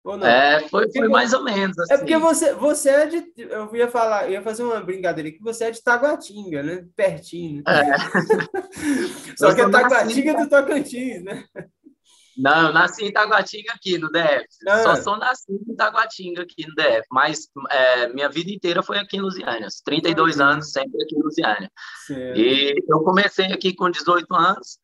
foi, 0.00 0.16
né? 0.16 0.54
É, 0.56 0.68
foi, 0.68 0.90
foi 0.92 1.08
mais 1.08 1.32
ou 1.32 1.42
menos 1.42 1.76
assim. 1.76 1.92
É 1.92 1.98
porque 1.98 2.16
você, 2.16 2.54
você 2.54 2.88
é 2.88 3.06
de, 3.06 3.32
eu 3.36 3.74
ia 3.74 3.88
falar, 3.88 4.26
eu 4.26 4.32
ia 4.32 4.42
fazer 4.42 4.62
uma 4.62 4.80
brincadeira 4.80 5.32
que 5.32 5.42
você 5.42 5.64
é 5.64 5.70
de 5.72 5.82
Taguatinga, 5.82 6.62
né? 6.62 6.86
Pertinho. 6.94 7.64
É. 7.66 7.98
Só 9.36 9.52
que 9.52 9.60
é 9.60 9.68
Taguatinga 9.68 10.34
do 10.34 10.48
Tocantins, 10.48 11.24
né? 11.24 11.44
Não, 12.38 12.68
eu 12.68 12.72
nasci 12.72 13.04
em 13.04 13.08
Itaguatinga 13.08 13.72
aqui 13.72 13.98
no 13.98 14.08
DF. 14.10 14.46
Ah. 14.68 14.82
Só 14.84 14.96
sou 14.96 15.16
nascido 15.16 15.58
em 15.68 15.72
Itaguatinga 15.72 16.42
aqui 16.42 16.66
no 16.66 16.74
DF, 16.74 17.06
mas 17.10 17.48
é, 17.68 18.08
minha 18.12 18.28
vida 18.28 18.50
inteira 18.52 18.82
foi 18.82 18.98
aqui 18.98 19.16
em 19.16 19.20
Lusiânia. 19.20 19.66
32 19.84 20.40
ah, 20.40 20.44
anos 20.46 20.70
sempre 20.70 21.02
aqui 21.02 21.16
em 21.16 21.22
Lusiânia. 21.22 21.70
E 22.36 22.74
eu 22.88 23.00
comecei 23.00 23.46
aqui 23.46 23.74
com 23.74 23.90
18 23.90 24.32
anos, 24.34 24.78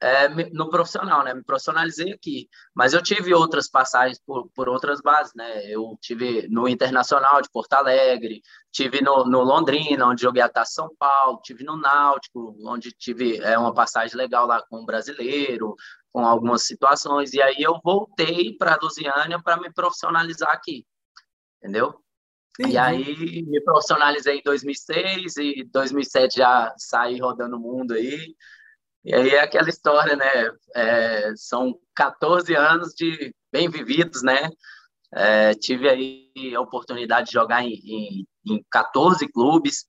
é, 0.00 0.28
no 0.52 0.68
profissional, 0.68 1.24
né? 1.24 1.32
Me 1.34 1.42
profissionalizei 1.42 2.12
aqui. 2.12 2.48
Mas 2.74 2.92
eu 2.92 3.02
tive 3.02 3.32
outras 3.34 3.68
passagens 3.68 4.20
por, 4.24 4.48
por 4.54 4.68
outras 4.68 5.00
bases, 5.00 5.32
né? 5.34 5.66
Eu 5.66 5.96
tive 6.00 6.46
no 6.48 6.68
Internacional 6.68 7.40
de 7.40 7.50
Porto 7.50 7.72
Alegre, 7.72 8.42
tive 8.70 9.00
no, 9.02 9.24
no 9.24 9.42
Londrina, 9.42 10.06
onde 10.06 10.22
joguei 10.22 10.42
até 10.42 10.64
São 10.64 10.90
Paulo, 10.98 11.40
tive 11.42 11.64
no 11.64 11.76
Náutico, 11.76 12.56
onde 12.64 12.92
tive 12.92 13.38
é, 13.38 13.58
uma 13.58 13.72
passagem 13.72 14.16
legal 14.16 14.46
lá 14.46 14.62
com 14.68 14.82
um 14.82 14.86
brasileiro, 14.86 15.74
com 16.16 16.24
algumas 16.24 16.62
situações. 16.62 17.34
E 17.34 17.42
aí 17.42 17.56
eu 17.58 17.78
voltei 17.84 18.56
para 18.56 18.72
a 18.72 18.78
Lusiânia 18.80 19.38
para 19.38 19.60
me 19.60 19.70
profissionalizar 19.70 20.50
aqui, 20.50 20.82
entendeu? 21.58 22.02
Sim. 22.56 22.70
E 22.70 22.78
aí 22.78 23.42
me 23.42 23.60
profissionalizei 23.62 24.38
em 24.38 24.42
2006 24.42 25.36
e 25.36 25.64
2007 25.70 26.36
já 26.38 26.72
saí 26.78 27.20
rodando 27.20 27.58
o 27.58 27.60
mundo 27.60 27.92
aí. 27.92 28.34
E 29.04 29.14
aí 29.14 29.28
é 29.28 29.42
aquela 29.42 29.68
história, 29.68 30.16
né? 30.16 30.50
É, 30.74 31.34
são 31.36 31.78
14 31.94 32.54
anos 32.54 32.94
de 32.94 33.34
bem 33.52 33.68
vividos, 33.68 34.22
né? 34.22 34.48
É, 35.14 35.52
tive 35.52 35.86
aí 35.86 36.54
a 36.56 36.62
oportunidade 36.62 37.26
de 37.26 37.34
jogar 37.34 37.62
em, 37.62 37.74
em, 37.74 38.26
em 38.54 38.64
14 38.70 39.28
clubes 39.28 39.84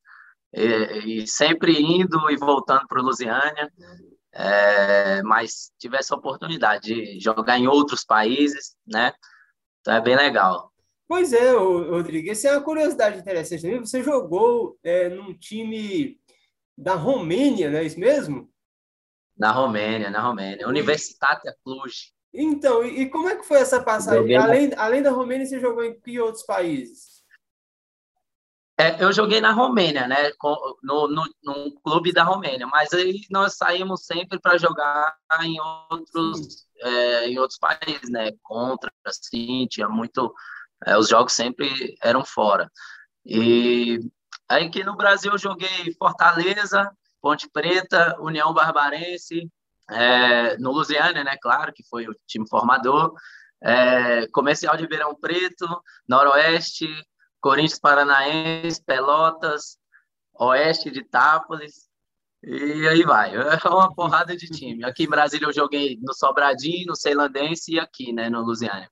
e, 0.54 1.22
e, 1.22 1.28
sempre 1.28 1.82
indo 1.82 2.30
e 2.30 2.36
voltando 2.36 2.86
para 2.86 3.02
Lusiânia 3.02 3.72
é, 4.40 5.24
mas 5.24 5.72
tive 5.80 5.98
essa 5.98 6.14
oportunidade 6.14 6.94
de 6.94 7.20
jogar 7.20 7.58
em 7.58 7.68
outros 7.68 8.04
países, 8.04 8.76
né? 8.86 9.12
Então 9.82 9.96
é 9.96 10.02
bem 10.02 10.16
legal. 10.16 10.72
Pois 11.08 11.34
é, 11.34 11.54
Rodrigo, 11.54 12.30
essa 12.30 12.50
é 12.50 12.52
uma 12.52 12.62
curiosidade 12.62 13.18
interessante 13.18 13.64
também. 13.64 13.80
Você 13.80 14.04
jogou 14.04 14.78
é, 14.84 15.10
num 15.10 15.34
time 15.34 16.20
da 16.78 16.94
Romênia, 16.94 17.72
não 17.72 17.80
é 17.80 17.84
isso 17.86 18.00
mesmo? 18.00 18.48
Na 19.36 19.52
Romênia, 19.52 20.12
na 20.12 20.22
Romênia. 20.22 20.68
Universitatea 20.68 21.56
Cluj. 21.64 22.12
Então, 22.32 22.86
e, 22.86 23.10
como 23.10 23.30
é 23.30 23.36
que 23.36 23.44
foi 23.46 23.60
essa 23.60 23.82
passagem? 23.82 24.36
Além, 24.36 24.72
além 24.76 25.02
da 25.02 25.10
Romênia, 25.10 25.46
você 25.46 25.60
jogou 25.60 25.84
em 25.84 26.00
que 26.00 26.20
outros 26.20 26.44
países? 26.44 27.07
É, 28.80 29.04
eu 29.04 29.12
joguei 29.12 29.42
na 29.42 29.52
Romênia, 29.52 30.08
né? 30.08 30.32
No, 30.84 31.08
no, 31.08 31.26
no, 31.44 31.82
clube 31.82 32.14
da 32.14 32.24
Romênia, 32.24 32.68
mas 32.68 32.94
aí 32.94 33.22
nós 33.32 33.56
saímos 33.56 34.06
sempre 34.06 34.40
para 34.40 34.58
jogar 34.58 35.18
em 35.42 35.58
outros, 35.90 36.68
é, 36.80 37.28
em 37.28 37.40
outros 37.40 37.58
países, 37.58 38.08
né? 38.12 38.32
Contra, 38.44 38.92
assim, 39.04 39.66
tinha 39.68 39.90
muito. 39.90 40.32
É, 40.86 40.96
os 40.96 41.10
jogos 41.10 41.34
sempre 41.34 41.96
eram 42.04 42.24
fora. 42.24 42.72
E 43.26 44.00
aí 44.48 44.68
aqui 44.68 44.84
no 44.84 44.96
Brasil 44.96 45.32
eu 45.32 45.40
joguei 45.40 45.96
Fortaleza, 45.98 46.92
Ponte 47.20 47.50
Preta, 47.50 48.16
União 48.20 48.54
Barbarense, 48.54 49.52
é, 49.90 50.56
no 50.58 50.72
Lusiana, 50.72 51.24
né? 51.24 51.36
Claro, 51.42 51.74
que 51.74 51.84
foi 51.90 52.08
o 52.08 52.16
time 52.28 52.48
formador. 52.48 53.14
É, 53.60 54.28
Comercial 54.28 54.78
de 54.78 54.86
Verão 54.86 55.16
Preto, 55.16 55.68
Noroeste, 56.08 56.88
Corinthians 57.48 57.80
Paranaense, 57.80 58.84
Pelotas, 58.84 59.78
Oeste 60.38 60.92
de 60.92 61.00
Itápolis, 61.00 61.88
e 62.44 62.86
aí 62.86 63.04
vai. 63.04 63.34
É 63.34 63.70
uma 63.70 63.94
porrada 63.96 64.36
de 64.36 64.48
time. 64.48 64.84
Aqui 64.84 65.06
em 65.06 65.10
Brasília 65.10 65.48
eu 65.48 65.54
joguei 65.54 65.98
no 66.02 66.14
Sobradinho, 66.14 66.88
no 66.88 66.96
Ceilandense 66.96 67.76
e 67.76 67.80
aqui, 67.80 68.12
né, 68.12 68.30
no 68.30 68.42
Lusiânia. 68.42 68.92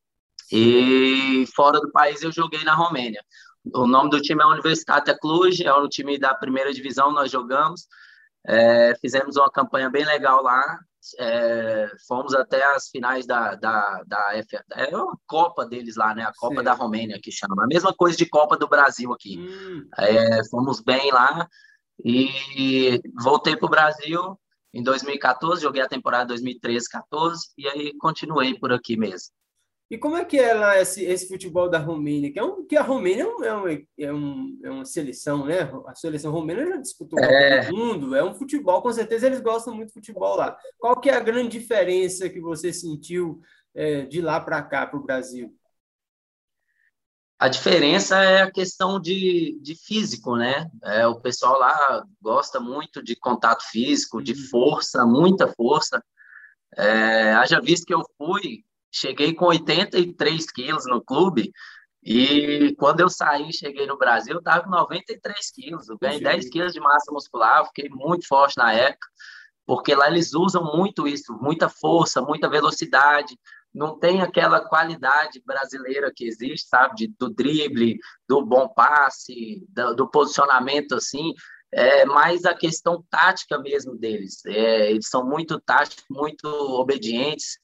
E 0.50 1.46
fora 1.54 1.82
do 1.82 1.92
país 1.92 2.22
eu 2.22 2.32
joguei 2.32 2.64
na 2.64 2.74
Romênia. 2.74 3.22
O 3.74 3.86
nome 3.86 4.10
do 4.10 4.22
time 4.22 4.42
é 4.42 4.46
Universitatea 4.46 5.18
Cluj, 5.20 5.62
é 5.62 5.74
um 5.74 5.90
time 5.90 6.18
da 6.18 6.34
primeira 6.34 6.74
divisão, 6.74 7.12
nós 7.12 7.30
jogamos. 7.30 7.86
É, 8.48 8.96
fizemos 9.02 9.36
uma 9.36 9.52
campanha 9.52 9.90
bem 9.90 10.06
legal 10.06 10.42
lá, 10.42 10.80
é, 11.20 11.88
fomos 12.08 12.34
até 12.34 12.64
as 12.76 12.90
finais 12.90 13.26
da, 13.26 13.56
da, 13.56 14.04
da 14.06 14.38
F, 14.38 14.58
é 14.74 14.96
uma 14.96 15.18
Copa 15.28 15.66
deles 15.66 15.96
lá, 15.96 16.16
né? 16.16 16.24
A 16.24 16.34
Copa 16.38 16.58
Sim. 16.58 16.64
da 16.64 16.74
Romênia 16.74 17.20
que 17.22 17.32
chama. 17.32 17.64
A 17.64 17.68
mesma 17.68 17.94
coisa 17.94 18.18
de 18.18 18.28
Copa 18.28 18.58
do 18.58 18.68
Brasil 18.68 19.14
aqui. 19.14 19.38
Hum. 19.40 19.88
É, 19.98 20.44
fomos 20.50 20.82
bem 20.82 21.12
lá 21.12 21.48
e 22.04 23.02
voltei 23.22 23.56
para 23.56 23.68
o 23.68 23.70
Brasil 23.70 24.40
em 24.74 24.84
2014, 24.84 25.62
joguei 25.62 25.82
a 25.82 25.88
temporada 25.88 26.34
2013-14 26.34 27.36
e 27.58 27.68
aí 27.68 27.94
continuei 27.98 28.60
por 28.60 28.74
aqui 28.74 28.98
mesmo. 28.98 29.30
E 29.90 30.00
como 30.00 30.18
é 30.18 30.26
que 30.26 30.40
é 30.40 30.54
lá 30.54 30.80
esse, 30.80 31.04
esse 31.04 31.28
futebol 31.28 31.70
da 31.70 31.78
Romênia? 31.78 32.32
Que, 32.32 32.40
é 32.40 32.44
um, 32.44 32.66
que 32.66 32.76
a 32.76 32.82
Romênia 32.82 33.24
é, 33.44 33.56
um, 33.56 33.68
é, 34.00 34.14
um, 34.14 34.60
é 34.64 34.70
uma 34.72 34.86
seleção, 34.86 35.46
né? 35.46 35.72
A 35.86 35.94
seleção 35.94 36.32
romênia 36.32 36.68
já 36.68 36.78
disputou 36.78 37.20
é. 37.20 37.70
o 37.70 37.76
mundo. 37.76 38.16
É 38.16 38.24
um 38.24 38.34
futebol, 38.34 38.82
com 38.82 38.92
certeza 38.92 39.28
eles 39.28 39.42
gostam 39.42 39.76
muito 39.76 39.90
de 39.90 39.94
futebol 39.94 40.38
lá. 40.38 40.58
Qual 40.80 41.00
que 41.00 41.10
é 41.10 41.14
a 41.14 41.20
grande 41.20 41.60
diferença 41.60 42.28
que 42.28 42.40
você 42.40 42.74
sentiu 42.74 43.40
é, 43.76 44.06
de 44.06 44.22
lá 44.22 44.40
para 44.40 44.64
cá, 44.64 44.88
para 44.88 44.98
o 44.98 45.04
Brasil? 45.04 45.56
A 47.38 47.48
diferença 47.48 48.24
é 48.24 48.42
a 48.42 48.52
questão 48.52 49.00
de, 49.00 49.60
de 49.62 49.76
físico, 49.76 50.36
né? 50.36 50.68
É, 50.84 51.06
o 51.06 51.20
pessoal 51.20 51.60
lá 51.60 52.04
gosta 52.20 52.60
muito 52.60 53.04
de 53.04 53.16
contato 53.16 53.64
físico, 53.70 54.24
de 54.24 54.32
uhum. 54.32 54.48
força, 54.50 55.06
muita 55.06 55.48
força. 55.48 56.04
É, 56.76 57.34
haja 57.34 57.62
visto 57.62 57.86
que 57.86 57.94
eu 57.94 58.02
fui 58.18 58.64
cheguei 58.96 59.34
com 59.34 59.46
83 59.46 60.52
quilos 60.52 60.86
no 60.86 61.04
clube 61.04 61.52
e 62.06 62.76
quando 62.78 63.00
eu 63.00 63.10
saí, 63.10 63.52
cheguei 63.52 63.88
no 63.88 63.98
Brasil, 63.98 64.36
eu 64.36 64.40
estava 64.40 64.64
com 64.64 64.70
93 64.70 65.52
quilos. 65.52 65.90
Eu 65.90 65.98
ganhei 65.98 66.22
10 66.22 66.50
quilos 66.52 66.72
de 66.72 66.80
massa 66.80 67.12
muscular, 67.12 67.66
fiquei 67.66 67.90
muito 67.90 68.28
forte 68.28 68.58
na 68.58 68.72
época, 68.72 69.08
porque 69.66 69.96
lá 69.96 70.08
eles 70.08 70.36
usam 70.36 70.64
muito 70.64 71.08
isso, 71.08 71.34
muita 71.34 71.68
força, 71.68 72.22
muita 72.22 72.48
velocidade. 72.48 73.36
Não 73.74 73.98
tem 73.98 74.22
aquela 74.22 74.62
qualidade 74.62 75.42
brasileira 75.44 76.12
que 76.16 76.26
existe, 76.26 76.68
sabe? 76.70 76.96
De, 76.96 77.14
do 77.20 77.28
drible, 77.28 77.98
do 78.30 78.46
bom 78.46 78.70
passe, 78.70 79.66
do, 79.70 79.96
do 79.96 80.08
posicionamento 80.08 80.94
assim. 80.94 81.34
É 81.74 82.06
mais 82.06 82.46
a 82.46 82.54
questão 82.54 83.04
tática 83.10 83.58
mesmo 83.58 83.98
deles. 83.98 84.46
É, 84.46 84.92
eles 84.92 85.10
são 85.10 85.28
muito 85.28 85.60
táticos, 85.60 86.06
muito 86.08 86.48
obedientes 86.48 87.58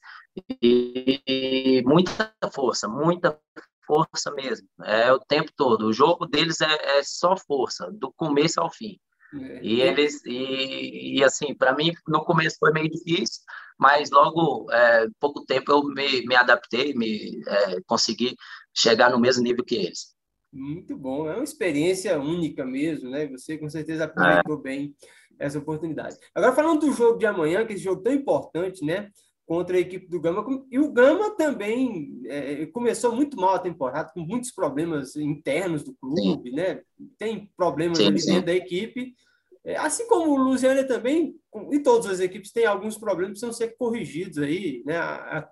e 0.62 1.82
muita 1.84 2.34
força, 2.52 2.88
muita 2.88 3.38
força 3.86 4.30
mesmo. 4.32 4.66
É 4.84 5.12
o 5.12 5.18
tempo 5.18 5.50
todo. 5.56 5.86
O 5.86 5.92
jogo 5.92 6.26
deles 6.26 6.60
é, 6.60 6.98
é 6.98 7.02
só 7.02 7.36
força, 7.36 7.90
do 7.90 8.12
começo 8.12 8.60
ao 8.60 8.70
fim. 8.70 8.98
É. 9.34 9.60
E 9.62 9.80
eles 9.80 10.22
e, 10.26 11.18
e 11.18 11.24
assim, 11.24 11.54
para 11.54 11.74
mim 11.74 11.92
no 12.06 12.24
começo 12.24 12.56
foi 12.58 12.70
meio 12.70 12.90
difícil, 12.90 13.40
mas 13.78 14.10
logo 14.10 14.70
é, 14.70 15.06
pouco 15.18 15.44
tempo 15.46 15.72
eu 15.72 15.82
me, 15.84 16.26
me 16.26 16.36
adaptei, 16.36 16.92
me 16.94 17.40
é, 17.46 17.80
consegui 17.86 18.36
chegar 18.74 19.10
no 19.10 19.18
mesmo 19.18 19.42
nível 19.42 19.64
que 19.64 19.76
eles. 19.76 20.14
Muito 20.52 20.94
bom, 20.98 21.30
é 21.30 21.34
uma 21.34 21.44
experiência 21.44 22.20
única 22.20 22.62
mesmo, 22.64 23.08
né? 23.08 23.26
Você 23.28 23.56
com 23.56 23.70
certeza 23.70 24.04
aproveitou 24.04 24.58
bem. 24.58 24.94
essa 25.38 25.58
oportunidade. 25.58 26.18
Agora, 26.34 26.52
falando 26.52 26.80
do 26.80 26.92
jogo 26.92 27.18
de 27.18 27.24
amanhã, 27.24 27.64
que 27.64 27.72
é 27.72 27.76
esse 27.76 27.84
jogo 27.84 28.02
tão 28.02 28.12
importante, 28.12 28.84
né? 28.84 29.10
Contra 29.52 29.76
a 29.76 29.80
equipe 29.80 30.08
do 30.08 30.18
Gama. 30.18 30.64
E 30.70 30.78
o 30.78 30.90
Gama 30.90 31.36
também 31.36 32.22
é, 32.24 32.64
começou 32.64 33.14
muito 33.14 33.36
mal 33.36 33.56
a 33.56 33.58
temporada, 33.58 34.10
com 34.10 34.20
muitos 34.20 34.50
problemas 34.50 35.14
internos 35.14 35.82
do 35.82 35.92
clube, 35.92 36.48
sim. 36.48 36.56
né? 36.56 36.80
Tem 37.18 37.52
problemas 37.54 37.98
sim, 37.98 38.06
ali 38.06 38.18
sim. 38.18 38.30
dentro 38.30 38.46
da 38.46 38.54
equipe. 38.54 39.14
É, 39.62 39.76
assim 39.76 40.08
como 40.08 40.32
o 40.32 40.42
Lusiana 40.42 40.84
também, 40.84 41.36
e 41.70 41.78
todas 41.80 42.06
as 42.06 42.20
equipes 42.20 42.50
têm 42.50 42.64
alguns 42.64 42.96
problemas 42.96 43.34
que 43.34 43.40
precisam 43.40 43.52
ser 43.52 43.76
corrigidos 43.76 44.38
aí, 44.38 44.82
né? 44.86 44.96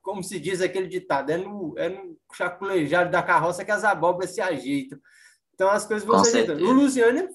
Como 0.02 0.24
se 0.24 0.40
diz 0.40 0.62
aquele 0.62 0.88
ditado, 0.88 1.28
é 1.28 1.36
no, 1.36 1.74
é 1.76 1.90
no 1.90 2.16
chaculejar 2.32 3.10
da 3.10 3.22
carroça 3.22 3.66
que 3.66 3.70
as 3.70 3.84
abóboras 3.84 4.30
se 4.30 4.40
ajeitam. 4.40 4.98
Então 5.54 5.68
as 5.68 5.84
coisas 5.84 6.08
vão 6.08 6.24
ser 6.24 6.38
ajeitando. 6.38 6.64
O 6.64 6.72
Lusiana 6.72 7.28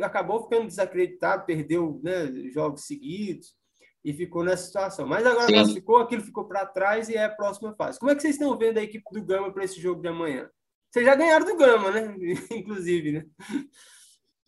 acabou 0.00 0.44
ficando 0.44 0.68
desacreditado, 0.68 1.46
perdeu 1.46 2.00
né, 2.00 2.32
jogos 2.52 2.86
seguidos 2.86 3.60
e 4.04 4.12
ficou 4.12 4.42
nessa 4.42 4.64
situação. 4.64 5.06
Mas 5.06 5.24
agora 5.26 5.46
Sim. 5.46 5.54
classificou, 5.54 5.98
aquilo 5.98 6.22
ficou 6.22 6.44
para 6.44 6.66
trás 6.66 7.08
e 7.08 7.14
é 7.14 7.24
a 7.24 7.30
próxima 7.30 7.74
fase. 7.74 7.98
Como 7.98 8.10
é 8.10 8.14
que 8.14 8.22
vocês 8.22 8.34
estão 8.34 8.56
vendo 8.58 8.78
a 8.78 8.82
equipe 8.82 9.04
do 9.12 9.24
Gama 9.24 9.52
para 9.52 9.64
esse 9.64 9.80
jogo 9.80 10.02
de 10.02 10.08
amanhã? 10.08 10.48
Vocês 10.90 11.06
já 11.06 11.14
ganharam 11.14 11.46
do 11.46 11.56
Gama, 11.56 11.90
né? 11.90 12.14
Inclusive, 12.50 13.12
né? 13.12 13.24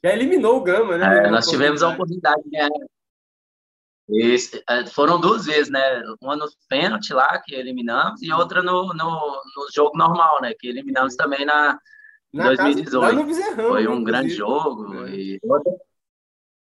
Já 0.04 0.12
eliminou 0.12 0.58
o 0.58 0.62
Gama, 0.62 0.98
né? 0.98 1.26
É, 1.26 1.30
nós 1.30 1.46
tivemos 1.46 1.82
a 1.82 1.88
oportunidade 1.88 2.42
de 2.42 2.50
ganhar. 2.50 2.68
É, 4.68 4.86
foram 4.86 5.18
duas 5.18 5.46
vezes, 5.46 5.70
né? 5.70 5.80
Uma 6.20 6.36
no 6.36 6.46
pênalti 6.68 7.14
lá, 7.14 7.40
que 7.40 7.54
eliminamos, 7.54 8.20
e 8.20 8.30
outra 8.30 8.62
no, 8.62 8.88
no, 8.88 8.94
no 8.94 9.68
jogo 9.74 9.96
normal, 9.96 10.42
né? 10.42 10.52
Que 10.58 10.68
eliminamos 10.68 11.16
também 11.16 11.46
na, 11.46 11.78
na 12.30 12.48
2018. 12.48 13.26
Casa, 13.26 13.56
Foi 13.56 13.86
um 13.86 14.04
grande 14.04 14.34
jogo. 14.34 15.06
É. 15.06 15.10
E... 15.10 15.40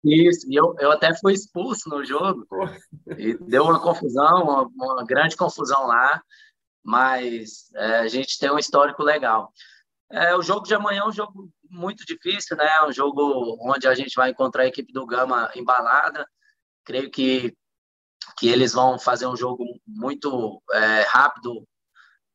Isso, 0.04 0.46
e 0.50 0.54
eu, 0.54 0.75
eu 0.78 0.92
até 0.92 1.14
fui 1.16 1.32
expulso 1.32 1.88
no 1.88 2.04
jogo. 2.04 2.46
E 3.16 3.34
deu 3.38 3.64
uma 3.64 3.80
confusão, 3.80 4.42
uma, 4.42 4.62
uma 4.75 5.04
grande 5.04 5.37
confusão 5.37 5.87
lá. 5.87 6.23
Mas 6.84 7.70
é, 7.75 8.00
a 8.00 8.08
gente 8.08 8.38
tem 8.38 8.50
um 8.50 8.58
histórico 8.58 9.02
legal. 9.02 9.50
É, 10.11 10.37
o 10.37 10.42
jogo 10.42 10.66
de 10.66 10.75
amanhã 10.75 11.00
é 11.00 11.08
um 11.08 11.12
jogo 11.12 11.50
muito 11.70 12.04
difícil, 12.04 12.56
né? 12.56 12.66
É 12.66 12.87
um 12.87 12.92
jogo 12.92 13.56
onde 13.62 13.88
a 13.88 13.94
gente 13.94 14.14
vai 14.14 14.30
encontrar 14.30 14.64
a 14.64 14.66
equipe 14.66 14.92
do 14.92 15.06
Gama 15.06 15.50
embalada. 15.56 16.26
Creio 16.84 17.11
que, 17.11 17.56
que 18.37 18.49
eles 18.49 18.75
vão 18.75 18.99
fazer 18.99 19.26
um 19.26 19.37
jogo 19.37 19.64
muito 19.87 20.62
é, 20.73 21.00
rápido 21.08 21.66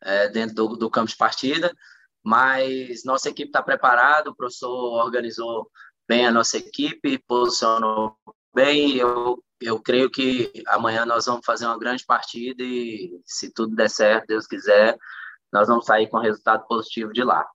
é, 0.01 0.29
dentro 0.29 0.55
do, 0.55 0.75
do 0.75 0.89
campo 0.89 1.09
de 1.09 1.17
partida 1.17 1.71
mas 2.23 3.03
nossa 3.05 3.29
equipe 3.29 3.49
está 3.49 3.63
preparada, 3.63 4.29
o 4.29 4.35
professor 4.35 5.03
organizou 5.03 5.69
bem 6.09 6.25
a 6.25 6.31
nossa 6.31 6.57
equipe, 6.57 7.19
posicionou 7.19 8.15
bem, 8.53 8.97
eu, 8.97 9.43
eu 9.61 9.79
creio 9.79 10.09
que 10.09 10.51
amanhã 10.65 11.05
nós 11.05 11.27
vamos 11.27 11.45
fazer 11.45 11.67
uma 11.67 11.77
grande 11.77 12.03
partida 12.03 12.63
e 12.63 13.21
se 13.23 13.53
tudo 13.53 13.75
der 13.75 13.91
certo, 13.91 14.25
Deus 14.25 14.47
quiser, 14.47 14.97
nós 15.53 15.67
vamos 15.67 15.85
sair 15.85 16.09
com 16.09 16.17
resultado 16.17 16.65
positivo 16.65 17.13
de 17.13 17.23
lá. 17.23 17.47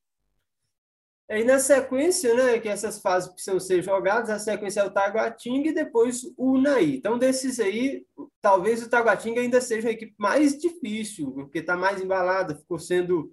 Aí 1.28 1.42
na 1.42 1.58
sequência, 1.58 2.32
né, 2.34 2.60
que 2.60 2.68
essas 2.68 3.00
fases 3.00 3.28
precisam 3.28 3.58
ser 3.58 3.82
jogadas, 3.82 4.30
a 4.30 4.38
sequência 4.38 4.82
é 4.82 4.84
o 4.84 4.90
Taguatinga 4.90 5.70
e 5.70 5.74
depois 5.74 6.22
o 6.36 6.52
Unaí. 6.52 6.96
Então, 6.96 7.18
desses 7.18 7.58
aí, 7.58 8.06
talvez 8.40 8.82
o 8.82 8.88
Taguatinga 8.88 9.40
ainda 9.40 9.60
seja 9.60 9.88
a 9.88 9.92
equipe 9.92 10.14
mais 10.16 10.56
difícil, 10.56 11.32
porque 11.32 11.58
está 11.58 11.76
mais 11.76 12.00
embalada, 12.00 12.54
ficou 12.54 12.78
sendo 12.78 13.32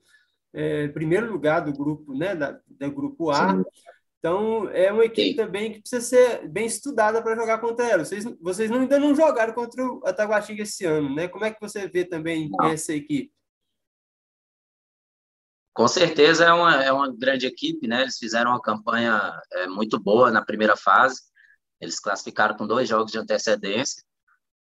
é, 0.52 0.88
primeiro 0.88 1.32
lugar 1.32 1.60
do 1.60 1.74
grupo, 1.74 2.18
né, 2.18 2.34
da, 2.34 2.60
do 2.66 2.92
grupo 2.92 3.30
A. 3.30 3.56
Sim. 3.56 3.64
Então, 4.22 4.70
é 4.70 4.94
uma 4.94 5.04
equipe 5.04 5.32
Sim. 5.32 5.36
também 5.36 5.74
que 5.74 5.82
precisa 5.82 6.02
ser 6.02 6.48
bem 6.48 6.68
estudada 6.68 7.24
para 7.24 7.36
jogar 7.36 7.58
contra 7.58 7.88
ela. 7.88 8.06
Vocês, 8.06 8.24
vocês 8.40 8.70
não, 8.70 8.82
ainda 8.82 9.00
não 9.00 9.16
jogaram 9.16 9.52
contra 9.52 9.84
o 9.84 10.00
Ataguatinga 10.06 10.62
esse 10.62 10.86
ano, 10.86 11.16
né? 11.16 11.28
Como 11.28 11.44
é 11.44 11.52
que 11.52 11.60
você 11.60 11.88
vê 11.88 12.06
também 12.06 12.48
não. 12.52 12.68
essa 12.68 12.94
equipe? 12.94 13.34
Com 15.74 15.88
certeza 15.88 16.46
é 16.46 16.54
uma, 16.54 16.84
é 16.84 16.92
uma 16.92 17.12
grande 17.12 17.48
equipe, 17.48 17.88
né? 17.88 18.04
Eles 18.04 18.20
fizeram 18.20 18.52
uma 18.52 18.62
campanha 18.62 19.34
é, 19.54 19.66
muito 19.66 20.00
boa 20.00 20.30
na 20.30 20.46
primeira 20.46 20.78
fase. 20.78 21.20
Eles 21.80 22.00
classificaram 22.00 22.56
com 22.56 22.68
dois 22.68 22.88
jogos 22.88 23.12
de 23.12 23.18
antecedência. 23.18 24.04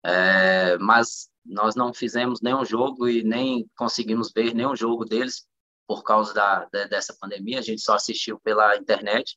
É, 0.04 0.78
mas 0.78 1.28
nós 1.44 1.74
não 1.74 1.92
fizemos 1.92 2.40
nenhum 2.40 2.64
jogo 2.64 3.08
e 3.08 3.24
nem 3.24 3.68
conseguimos 3.76 4.30
ver 4.32 4.54
nenhum 4.54 4.76
jogo 4.76 5.04
deles 5.04 5.48
por 5.86 6.02
causa 6.02 6.32
da, 6.32 6.66
da, 6.72 6.84
dessa 6.84 7.16
pandemia, 7.20 7.58
a 7.58 7.62
gente 7.62 7.82
só 7.82 7.94
assistiu 7.94 8.40
pela 8.40 8.76
internet, 8.76 9.36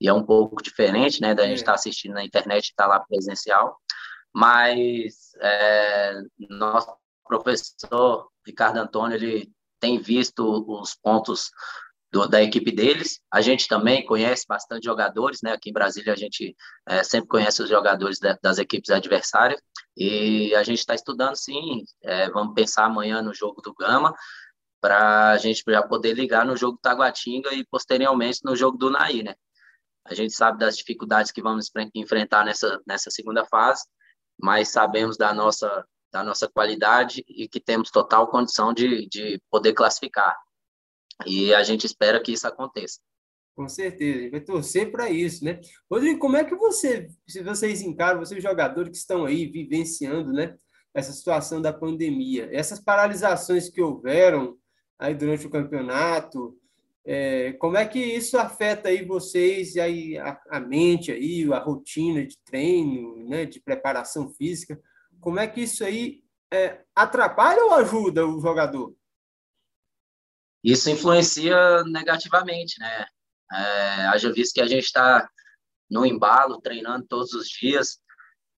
e 0.00 0.08
é 0.08 0.12
um 0.12 0.24
pouco 0.24 0.62
diferente, 0.62 1.20
né, 1.20 1.34
da 1.34 1.44
gente 1.44 1.58
estar 1.58 1.72
é. 1.72 1.74
tá 1.74 1.78
assistindo 1.78 2.14
na 2.14 2.24
internet 2.24 2.66
e 2.66 2.70
estar 2.70 2.84
tá 2.84 2.90
lá 2.90 3.00
presencial, 3.00 3.78
mas 4.34 5.32
é, 5.40 6.20
nosso 6.50 6.94
professor 7.26 8.28
Ricardo 8.46 8.78
Antônio, 8.78 9.16
ele 9.16 9.50
tem 9.80 9.98
visto 9.98 10.64
os 10.68 10.94
pontos 10.94 11.50
do, 12.12 12.26
da 12.26 12.42
equipe 12.42 12.70
deles. 12.70 13.20
A 13.32 13.40
gente 13.40 13.68
também 13.68 14.04
conhece 14.04 14.44
bastante 14.48 14.84
jogadores, 14.84 15.40
né? 15.42 15.52
Aqui 15.52 15.70
em 15.70 15.72
Brasília 15.72 16.12
a 16.12 16.16
gente 16.16 16.56
é, 16.86 17.02
sempre 17.02 17.28
conhece 17.28 17.62
os 17.62 17.68
jogadores 17.68 18.18
da, 18.18 18.38
das 18.42 18.58
equipes 18.58 18.90
adversárias 18.90 19.60
e 19.96 20.54
a 20.54 20.62
gente 20.62 20.78
está 20.78 20.94
estudando, 20.94 21.36
sim. 21.36 21.84
É, 22.02 22.30
vamos 22.30 22.54
pensar 22.54 22.84
amanhã 22.84 23.22
no 23.22 23.34
jogo 23.34 23.60
do 23.60 23.74
Gama 23.74 24.14
para 24.86 25.32
a 25.32 25.36
gente 25.36 25.64
já 25.66 25.82
poder 25.82 26.12
ligar 26.14 26.46
no 26.46 26.56
jogo 26.56 26.76
do 26.76 26.80
Taguatinga 26.80 27.52
e 27.52 27.64
posteriormente 27.64 28.38
no 28.44 28.54
jogo 28.54 28.78
do 28.78 28.88
Naí, 28.88 29.20
né? 29.20 29.34
A 30.04 30.14
gente 30.14 30.32
sabe 30.32 30.60
das 30.60 30.78
dificuldades 30.78 31.32
que 31.32 31.42
vamos 31.42 31.68
enfrentar 31.92 32.44
nessa, 32.44 32.80
nessa 32.86 33.10
segunda 33.10 33.44
fase, 33.44 33.82
mas 34.40 34.68
sabemos 34.68 35.16
da 35.16 35.34
nossa, 35.34 35.84
da 36.12 36.22
nossa 36.22 36.48
qualidade 36.48 37.24
e 37.26 37.48
que 37.48 37.58
temos 37.58 37.90
total 37.90 38.30
condição 38.30 38.72
de, 38.72 39.08
de 39.08 39.42
poder 39.50 39.72
classificar. 39.72 40.38
E 41.26 41.52
a 41.52 41.64
gente 41.64 41.84
espera 41.84 42.22
que 42.22 42.30
isso 42.30 42.46
aconteça. 42.46 43.00
Com 43.56 43.68
certeza, 43.68 44.18
a 44.18 44.22
gente 44.22 44.30
vai 44.30 44.40
torcer 44.40 44.92
para 44.92 45.10
isso, 45.10 45.44
né? 45.44 45.60
Rodrigo, 45.90 46.20
como 46.20 46.36
é 46.36 46.44
que 46.44 46.54
você, 46.54 47.08
se 47.26 47.42
vocês 47.42 47.82
encaram, 47.82 48.20
vocês 48.20 48.40
jogadores 48.40 48.90
que 48.90 48.98
estão 48.98 49.24
aí 49.24 49.46
vivenciando, 49.46 50.32
né, 50.32 50.56
essa 50.94 51.12
situação 51.12 51.60
da 51.60 51.72
pandemia, 51.72 52.48
essas 52.52 52.78
paralisações 52.78 53.68
que 53.68 53.82
houveram, 53.82 54.56
aí 54.98 55.14
durante 55.14 55.46
o 55.46 55.50
campeonato. 55.50 56.58
É, 57.04 57.52
como 57.54 57.76
é 57.76 57.86
que 57.86 58.00
isso 58.00 58.36
afeta 58.36 58.88
aí 58.88 59.04
vocês 59.04 59.76
e 59.76 59.80
aí 59.80 60.18
a, 60.18 60.40
a, 60.50 60.60
mente 60.60 61.12
aí, 61.12 61.44
a 61.52 61.58
rotina 61.58 62.26
de 62.26 62.36
treino, 62.38 63.28
né, 63.28 63.44
de 63.44 63.60
preparação 63.60 64.28
física? 64.30 64.80
Como 65.20 65.38
é 65.38 65.46
que 65.46 65.62
isso 65.62 65.84
aí 65.84 66.24
é, 66.52 66.82
atrapalha 66.94 67.62
ou 67.64 67.74
ajuda 67.74 68.26
o 68.26 68.40
jogador? 68.40 68.94
Isso 70.64 70.90
influencia 70.90 71.84
negativamente, 71.84 72.80
né? 72.80 73.06
É, 73.52 74.06
haja 74.08 74.32
visto 74.32 74.54
que 74.54 74.60
a 74.60 74.66
gente 74.66 74.84
está 74.84 75.28
no 75.88 76.04
embalo, 76.04 76.60
treinando 76.60 77.06
todos 77.06 77.32
os 77.32 77.48
dias, 77.48 78.00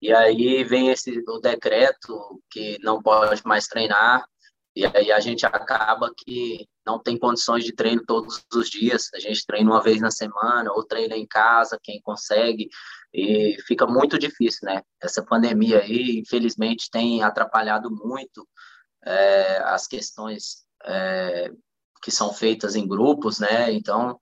e 0.00 0.12
aí 0.12 0.64
vem 0.64 0.88
esse 0.88 1.22
o 1.28 1.38
decreto 1.38 2.42
que 2.50 2.78
não 2.80 3.02
pode 3.02 3.42
mais 3.44 3.66
treinar, 3.66 4.26
e 4.78 4.86
aí 4.96 5.10
a 5.10 5.18
gente 5.18 5.44
acaba 5.44 6.08
que 6.16 6.68
não 6.86 7.00
tem 7.00 7.18
condições 7.18 7.64
de 7.64 7.72
treino 7.72 8.00
todos 8.06 8.44
os 8.54 8.70
dias. 8.70 9.08
A 9.12 9.18
gente 9.18 9.44
treina 9.44 9.68
uma 9.68 9.82
vez 9.82 10.00
na 10.00 10.12
semana, 10.12 10.70
ou 10.72 10.84
treina 10.84 11.16
em 11.16 11.26
casa, 11.26 11.80
quem 11.82 12.00
consegue, 12.00 12.68
e 13.12 13.56
fica 13.66 13.88
muito 13.88 14.16
difícil, 14.16 14.60
né? 14.62 14.80
Essa 15.02 15.20
pandemia 15.20 15.80
aí, 15.80 16.20
infelizmente, 16.20 16.88
tem 16.92 17.24
atrapalhado 17.24 17.90
muito 17.90 18.48
é, 19.04 19.58
as 19.64 19.88
questões 19.88 20.64
é, 20.84 21.50
que 22.00 22.12
são 22.12 22.32
feitas 22.32 22.76
em 22.76 22.86
grupos, 22.86 23.40
né? 23.40 23.72
Então, 23.72 24.16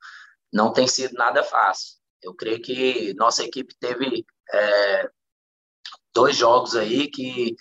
não 0.50 0.72
tem 0.72 0.88
sido 0.88 1.12
nada 1.12 1.44
fácil. 1.44 1.96
Eu 2.22 2.34
creio 2.34 2.62
que 2.62 3.12
nossa 3.12 3.44
equipe 3.44 3.74
teve 3.78 4.24
é, 4.50 5.10
dois 6.14 6.34
jogos 6.34 6.74
aí 6.74 7.10
que 7.10 7.54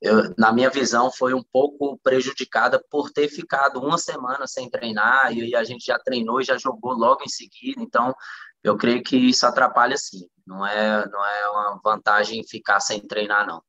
eu, 0.00 0.34
na 0.38 0.52
minha 0.52 0.70
visão, 0.70 1.10
foi 1.10 1.34
um 1.34 1.42
pouco 1.42 1.98
prejudicada 2.02 2.82
por 2.90 3.10
ter 3.10 3.28
ficado 3.28 3.80
uma 3.80 3.98
semana 3.98 4.46
sem 4.46 4.70
treinar 4.70 5.32
e 5.32 5.54
a 5.56 5.64
gente 5.64 5.84
já 5.86 5.98
treinou 5.98 6.40
e 6.40 6.44
já 6.44 6.56
jogou 6.56 6.92
logo 6.92 7.22
em 7.24 7.28
seguida. 7.28 7.82
Então, 7.82 8.14
eu 8.62 8.76
creio 8.76 9.02
que 9.02 9.16
isso 9.16 9.46
atrapalha 9.46 9.96
sim. 9.96 10.28
Não 10.46 10.64
é, 10.64 11.06
não 11.08 11.24
é 11.24 11.50
uma 11.50 11.80
vantagem 11.82 12.46
ficar 12.46 12.80
sem 12.80 13.00
treinar, 13.00 13.46
não. 13.46 13.62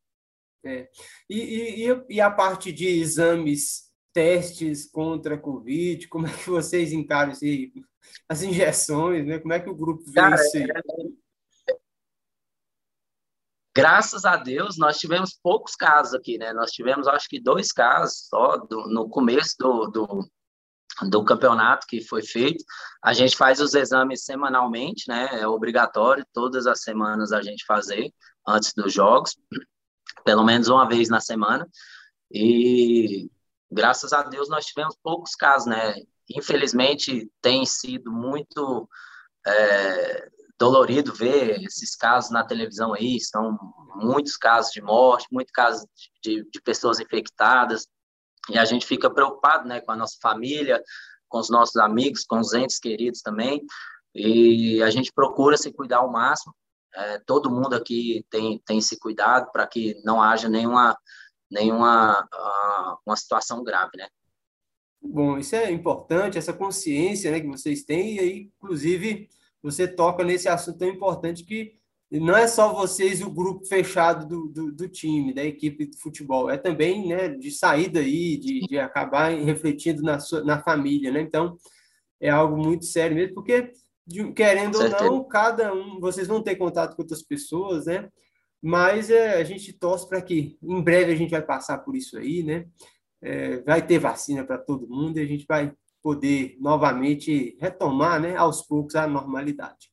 É. 0.64 0.88
E, 1.30 1.88
e, 1.88 2.06
e 2.10 2.22
a 2.22 2.30
parte 2.30 2.72
de 2.72 2.88
exames, 2.88 3.90
testes 4.14 4.90
contra 4.90 5.36
a 5.36 5.40
Covid, 5.40 6.08
como 6.08 6.28
é 6.28 6.32
que 6.32 6.50
vocês 6.50 6.92
encaram 6.92 7.32
isso 7.32 7.46
aí? 7.46 7.72
As 8.28 8.42
injeções, 8.42 9.26
né? 9.26 9.40
Como 9.40 9.54
é 9.54 9.60
que 9.60 9.70
o 9.70 9.76
grupo 9.76 10.04
vê 10.06 10.20
Cara, 10.20 10.36
isso 10.36 10.58
aí? 10.58 10.64
É 10.64 10.82
Graças 13.80 14.26
a 14.26 14.36
Deus, 14.36 14.78
nós 14.78 15.00
tivemos 15.00 15.38
poucos 15.42 15.74
casos 15.74 16.14
aqui, 16.14 16.38
né? 16.38 16.52
Nós 16.52 16.72
tivemos, 16.72 17.08
acho 17.08 17.30
que, 17.30 17.40
dois 17.40 17.72
casos 17.72 18.28
só 18.28 18.58
do, 18.58 18.90
no 18.90 19.08
começo 19.08 19.56
do, 19.58 19.88
do, 19.88 20.30
do 21.10 21.24
campeonato 21.24 21.88
que 21.88 22.02
foi 22.02 22.22
feito. 22.22 22.62
A 23.02 23.14
gente 23.14 23.38
faz 23.38 23.62
os 23.62 23.74
exames 23.74 24.26
semanalmente, 24.26 25.06
né? 25.08 25.30
É 25.40 25.48
obrigatório 25.48 26.26
todas 26.34 26.68
as 26.68 26.82
semanas 26.82 27.32
a 27.32 27.42
gente 27.42 27.66
fazer 27.66 28.12
antes 28.46 28.74
dos 28.74 28.94
jogos, 28.94 29.38
pelo 30.26 30.44
menos 30.44 30.68
uma 30.68 30.86
vez 30.86 31.08
na 31.08 31.22
semana. 31.22 31.66
E 32.30 33.30
graças 33.72 34.12
a 34.12 34.24
Deus 34.24 34.50
nós 34.50 34.66
tivemos 34.66 34.98
poucos 35.02 35.36
casos, 35.36 35.68
né? 35.68 35.96
Infelizmente 36.30 37.32
tem 37.42 37.66
sido 37.66 38.12
muito 38.12 38.90
é, 39.48 40.30
dolorido 40.60 41.14
ver 41.14 41.64
esses 41.64 41.96
casos 41.96 42.30
na 42.32 42.44
televisão 42.44 42.94
aí, 42.94 43.20
são 43.22 43.58
muitos 43.96 44.36
casos 44.36 44.72
de 44.72 44.82
morte, 44.82 45.28
muitos 45.32 45.54
casos 45.54 45.86
de, 46.22 46.46
de 46.52 46.62
pessoas 46.62 47.00
infectadas, 47.00 47.88
e 48.50 48.58
a 48.58 48.66
gente 48.66 48.86
fica 48.86 49.10
preocupado, 49.10 49.68
né, 49.68 49.80
com 49.80 49.92
a 49.92 49.96
nossa 49.96 50.18
família, 50.22 50.84
com 51.30 51.40
os 51.40 51.50
nossos 51.50 51.78
amigos, 51.78 52.26
com 52.26 52.40
os 52.40 52.54
entes 52.54 52.78
queridos 52.78 53.22
também, 53.22 53.62
e 54.14 54.84
a 54.84 54.90
gente 54.90 55.14
procura 55.14 55.56
se 55.56 55.72
cuidar 55.72 55.98
ao 55.98 56.12
máximo, 56.12 56.54
é, 56.94 57.20
todo 57.20 57.52
mundo 57.52 57.76
aqui 57.76 58.26
tem, 58.30 58.60
tem 58.66 58.82
se 58.82 59.00
cuidado 59.00 59.52
para 59.52 59.66
que 59.68 60.02
não 60.04 60.22
haja 60.22 60.50
nenhuma, 60.50 60.98
nenhuma 61.50 62.22
uh, 62.22 62.98
uma 63.06 63.16
situação 63.16 63.64
grave, 63.64 63.92
né? 63.96 64.08
Bom, 65.02 65.38
isso 65.38 65.56
é 65.56 65.72
importante, 65.72 66.38
essa 66.38 66.52
consciência 66.52 67.32
né, 67.32 67.40
que 67.40 67.48
vocês 67.48 67.84
têm, 67.84 68.16
e 68.16 68.20
aí, 68.20 68.52
inclusive, 68.58 69.30
você 69.62 69.88
toca 69.88 70.24
nesse 70.24 70.48
assunto 70.48 70.80
tão 70.80 70.88
importante 70.88 71.44
que 71.44 71.80
não 72.12 72.36
é 72.36 72.48
só 72.48 72.74
vocês 72.74 73.22
o 73.22 73.30
grupo 73.30 73.66
fechado 73.66 74.28
do, 74.28 74.48
do, 74.48 74.72
do, 74.72 74.90
time, 74.90 75.34
da 75.34 75.44
equipe 75.44 75.86
de 75.86 75.98
futebol, 75.98 76.50
é 76.50 76.58
também 76.58 77.08
né, 77.08 77.30
de 77.30 77.52
saída 77.52 78.00
aí, 78.00 78.36
de, 78.38 78.62
de 78.62 78.80
acabar 78.80 79.30
refletindo 79.32 80.02
na, 80.02 80.20
sua, 80.20 80.44
na 80.44 80.60
família, 80.60 81.12
né? 81.12 81.22
Então, 81.22 81.56
é 82.20 82.30
algo 82.30 82.58
muito 82.58 82.86
sério 82.86 83.16
mesmo, 83.16 83.36
porque, 83.36 83.72
de, 84.08 84.32
querendo 84.34 84.80
ou 84.80 84.90
não, 84.90 85.24
cada 85.24 85.72
um, 85.72 86.00
vocês 86.00 86.28
vão 86.28 86.42
ter 86.42 86.56
contato 86.56 86.96
com 86.96 87.04
outras 87.04 87.22
pessoas, 87.22 87.86
né? 87.86 88.10
Mas 88.62 89.12
é, 89.12 89.36
a 89.36 89.44
gente 89.44 89.72
torce 89.72 90.10
para 90.10 90.22
que 90.22 90.58
em 90.64 90.82
breve 90.82 91.14
a 91.14 91.16
gente 91.16 91.30
vai 91.30 91.44
passar 91.44 91.78
por 91.78 91.96
isso 91.96 92.18
aí, 92.18 92.42
né? 92.42 92.66
É, 93.22 93.62
vai 93.62 93.86
ter 93.86 94.00
vacina 94.00 94.44
para 94.44 94.58
todo 94.58 94.90
mundo 94.90 95.18
e 95.18 95.22
a 95.22 95.26
gente 95.26 95.46
vai 95.48 95.72
poder 96.02 96.58
novamente 96.60 97.58
retomar, 97.60 98.20
né, 98.20 98.36
aos 98.36 98.62
poucos, 98.62 98.96
a 98.96 99.08
normalidade. 99.08 99.90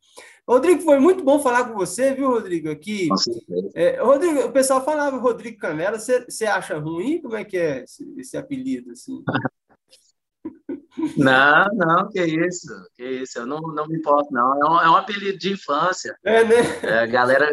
Rodrigo, 0.48 0.82
foi 0.82 1.00
muito 1.00 1.24
bom 1.24 1.40
falar 1.40 1.68
com 1.68 1.74
você, 1.74 2.14
viu, 2.14 2.30
Rodrigo? 2.30 2.70
Aqui, 2.70 3.08
é, 3.74 4.00
Rodrigo, 4.00 4.42
o 4.42 4.52
pessoal 4.52 4.84
falava 4.84 5.16
Rodrigo 5.16 5.58
Canela, 5.58 5.98
você, 5.98 6.46
acha 6.46 6.78
ruim? 6.78 7.20
Como 7.20 7.34
é 7.34 7.44
que 7.44 7.56
é 7.56 7.82
esse, 7.82 8.14
esse 8.16 8.36
apelido 8.36 8.92
assim? 8.92 9.22
Não, 11.16 11.66
não, 11.74 12.08
que 12.08 12.24
isso, 12.24 12.72
que 12.94 13.04
isso, 13.04 13.38
eu 13.38 13.46
não, 13.46 13.60
não 13.60 13.86
me 13.86 13.98
importo, 13.98 14.32
não. 14.32 14.54
É 14.54 14.70
um, 14.70 14.80
é 14.80 14.90
um 14.90 14.96
apelido 14.96 15.36
de 15.36 15.52
infância. 15.52 16.16
É, 16.24 16.42
né? 16.42 16.54
É, 16.82 17.06
galera, 17.06 17.50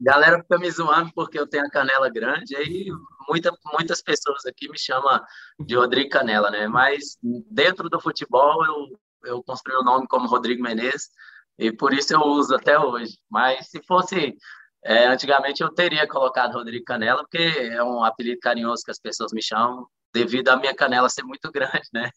galera 0.00 0.40
fica 0.40 0.58
me 0.58 0.70
zoando 0.70 1.10
porque 1.14 1.38
eu 1.38 1.46
tenho 1.46 1.66
a 1.66 1.70
canela 1.70 2.08
grande, 2.10 2.56
aí 2.56 2.86
muita, 3.28 3.52
muitas 3.72 4.02
pessoas 4.02 4.44
aqui 4.46 4.68
me 4.68 4.78
chamam 4.78 5.20
de 5.60 5.76
Rodrigo 5.76 6.10
Canela, 6.10 6.50
né? 6.50 6.68
Mas 6.68 7.18
dentro 7.50 7.88
do 7.88 8.00
futebol 8.00 8.64
eu, 8.64 9.00
eu 9.24 9.42
construí 9.42 9.76
o 9.76 9.84
nome 9.84 10.06
como 10.08 10.28
Rodrigo 10.28 10.62
Menezes 10.62 11.10
e 11.58 11.72
por 11.72 11.92
isso 11.92 12.12
eu 12.14 12.20
uso 12.20 12.54
até 12.54 12.78
hoje. 12.78 13.18
Mas 13.30 13.68
se 13.68 13.82
fosse 13.86 14.36
é, 14.84 15.06
antigamente 15.06 15.62
eu 15.62 15.72
teria 15.72 16.06
colocado 16.06 16.52
Rodrigo 16.52 16.84
Canela, 16.84 17.22
porque 17.22 17.38
é 17.38 17.82
um 17.82 18.04
apelido 18.04 18.38
carinhoso 18.40 18.84
que 18.84 18.90
as 18.90 19.00
pessoas 19.00 19.32
me 19.32 19.42
chamam, 19.42 19.86
devido 20.14 20.48
à 20.48 20.56
minha 20.56 20.74
canela 20.74 21.08
ser 21.08 21.24
muito 21.24 21.50
grande, 21.52 21.88
né? 21.92 22.10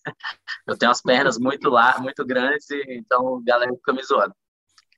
Eu 0.68 0.78
tenho 0.78 0.92
as 0.92 1.02
pernas 1.02 1.38
muito 1.38 1.70
lá, 1.70 1.98
muito 2.00 2.26
grandes, 2.26 2.70
e, 2.70 2.84
então 2.90 3.38
a 3.38 3.42
galera 3.44 3.74
fica 3.74 3.94
me 3.94 4.04
zoando. 4.04 4.36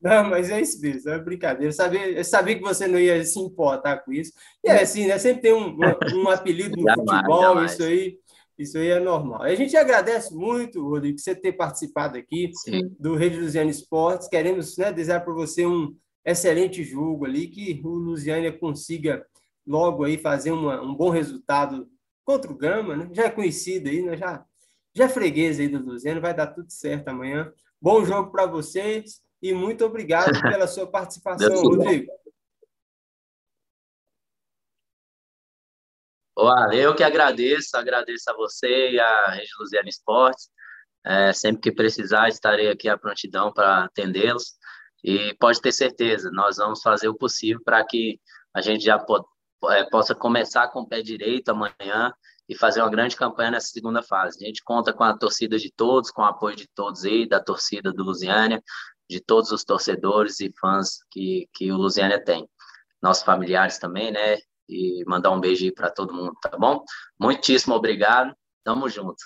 Não, 0.01 0.27
mas 0.27 0.49
é 0.49 0.59
isso 0.59 0.81
mesmo, 0.81 1.11
é 1.11 1.19
brincadeira. 1.19 1.67
Eu 1.67 1.71
sabia, 1.71 2.09
eu 2.09 2.23
sabia 2.23 2.55
que 2.55 2.61
você 2.61 2.87
não 2.87 2.99
ia 2.99 3.23
se 3.23 3.39
importar 3.39 3.97
com 3.97 4.11
isso. 4.11 4.33
E 4.63 4.69
é 4.69 4.81
assim, 4.81 5.05
né? 5.05 5.19
Sempre 5.19 5.43
tem 5.43 5.53
um, 5.53 5.77
um, 6.15 6.29
apelido 6.29 6.75
no 6.75 6.83
jamais, 6.89 7.11
futebol, 7.11 7.41
jamais. 7.41 7.73
isso 7.73 7.83
aí. 7.83 8.19
Isso 8.57 8.77
aí 8.77 8.89
é 8.89 8.99
normal. 8.99 9.43
A 9.43 9.55
gente 9.55 9.75
agradece 9.77 10.33
muito, 10.33 10.87
Rodrigo, 10.87 11.17
você 11.17 11.35
ter 11.35 11.53
participado 11.53 12.17
aqui 12.17 12.51
Sim. 12.53 12.95
do 12.99 13.15
Rede 13.15 13.39
Lusiana 13.39 13.69
Esportes. 13.69 14.27
Queremos 14.27 14.77
né, 14.77 14.91
desejar 14.91 15.21
para 15.21 15.33
você 15.33 15.65
um 15.65 15.95
excelente 16.25 16.83
jogo 16.83 17.25
ali, 17.25 17.47
que 17.47 17.79
o 17.83 17.89
Lusiana 17.89 18.51
consiga 18.51 19.25
logo 19.65 20.03
aí 20.03 20.17
fazer 20.17 20.51
uma, 20.51 20.81
um 20.81 20.95
bom 20.95 21.09
resultado 21.09 21.87
contra 22.23 22.51
o 22.51 22.55
Gama, 22.55 22.95
né? 22.97 23.09
Já 23.13 23.25
é 23.25 23.29
conhecido 23.29 23.89
aí, 23.89 24.01
né? 24.01 24.17
Já, 24.17 24.45
já 24.93 25.05
é 25.05 25.09
freguês 25.09 25.59
aí 25.59 25.67
do 25.67 25.79
Lusiana, 25.79 26.19
vai 26.19 26.33
dar 26.33 26.47
tudo 26.47 26.71
certo 26.71 27.07
amanhã. 27.07 27.51
Bom 27.81 28.03
jogo 28.05 28.31
para 28.31 28.45
vocês 28.45 29.21
e 29.41 29.53
muito 29.53 29.83
obrigado 29.83 30.39
pela 30.41 30.67
sua 30.67 30.85
participação, 30.85 31.53
Rodrigo. 31.53 32.11
Olá, 36.35 36.73
eu 36.73 36.95
que 36.95 37.03
agradeço, 37.03 37.75
agradeço 37.75 38.29
a 38.29 38.35
você 38.35 38.91
e 38.91 38.99
a 38.99 39.31
Rede 39.31 39.51
Luziana 39.59 39.89
Esportes. 39.89 40.49
É, 41.03 41.33
sempre 41.33 41.61
que 41.61 41.71
precisar, 41.71 42.29
estarei 42.29 42.69
aqui 42.69 42.87
à 42.87 42.97
prontidão 42.97 43.51
para 43.51 43.85
atendê-los. 43.85 44.53
E 45.03 45.35
pode 45.39 45.59
ter 45.59 45.71
certeza, 45.71 46.29
nós 46.31 46.57
vamos 46.57 46.81
fazer 46.81 47.07
o 47.07 47.17
possível 47.17 47.61
para 47.63 47.83
que 47.83 48.19
a 48.53 48.61
gente 48.61 48.83
já 48.83 48.99
po 48.99 49.25
é, 49.69 49.83
possa 49.89 50.15
começar 50.15 50.67
com 50.69 50.81
o 50.81 50.87
pé 50.87 51.01
direito 51.01 51.49
amanhã 51.49 52.13
e 52.47 52.55
fazer 52.55 52.81
uma 52.81 52.89
grande 52.89 53.15
campanha 53.15 53.51
nessa 53.51 53.67
segunda 53.67 54.01
fase. 54.03 54.43
A 54.43 54.47
gente 54.47 54.63
conta 54.63 54.91
com 54.91 55.03
a 55.03 55.17
torcida 55.17 55.57
de 55.57 55.71
todos, 55.71 56.11
com 56.11 56.21
o 56.21 56.25
apoio 56.25 56.55
de 56.55 56.67
todos 56.75 57.05
aí, 57.05 57.27
da 57.27 57.39
torcida 57.39 57.91
do 57.91 58.03
Lusiânia, 58.03 58.61
de 59.11 59.19
todos 59.19 59.51
os 59.51 59.65
torcedores 59.65 60.39
e 60.39 60.51
fãs 60.59 60.99
que, 61.11 61.47
que 61.53 61.71
o 61.71 61.75
Lusiânia 61.75 62.23
tem. 62.23 62.47
Nossos 63.01 63.23
familiares 63.23 63.77
também, 63.77 64.11
né? 64.11 64.37
E 64.69 65.03
mandar 65.05 65.31
um 65.31 65.39
beijo 65.39 65.65
aí 65.65 65.71
para 65.71 65.91
todo 65.91 66.13
mundo, 66.13 66.33
tá 66.41 66.57
bom? 66.57 66.83
Muitíssimo 67.19 67.75
obrigado. 67.75 68.33
Tamo 68.63 68.87
junto. 68.87 69.17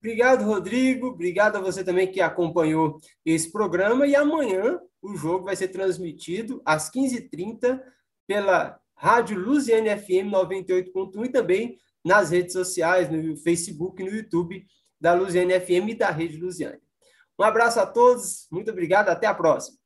Obrigado, 0.00 0.44
Rodrigo. 0.44 1.06
Obrigado 1.08 1.56
a 1.56 1.60
você 1.60 1.84
também 1.84 2.10
que 2.10 2.20
acompanhou 2.20 2.98
esse 3.24 3.50
programa. 3.52 4.06
E 4.06 4.16
amanhã 4.16 4.80
o 5.00 5.16
jogo 5.16 5.44
vai 5.44 5.54
ser 5.54 5.68
transmitido 5.68 6.60
às 6.64 6.90
15h30 6.90 7.80
pela 8.26 8.78
Rádio 8.96 9.38
Luziane 9.38 9.96
FM 9.96 10.32
98.1 10.32 11.26
e 11.26 11.28
também 11.28 11.78
nas 12.04 12.30
redes 12.30 12.52
sociais, 12.52 13.08
no 13.08 13.36
Facebook 13.36 14.02
no 14.02 14.10
YouTube 14.10 14.66
da 15.00 15.14
Luziane 15.14 15.58
FM 15.60 15.90
e 15.90 15.94
da 15.94 16.10
Rede 16.10 16.38
Luziane. 16.38 16.83
Um 17.38 17.44
abraço 17.44 17.80
a 17.80 17.86
todos, 17.86 18.46
muito 18.50 18.70
obrigado, 18.70 19.08
até 19.08 19.26
a 19.26 19.34
próxima. 19.34 19.76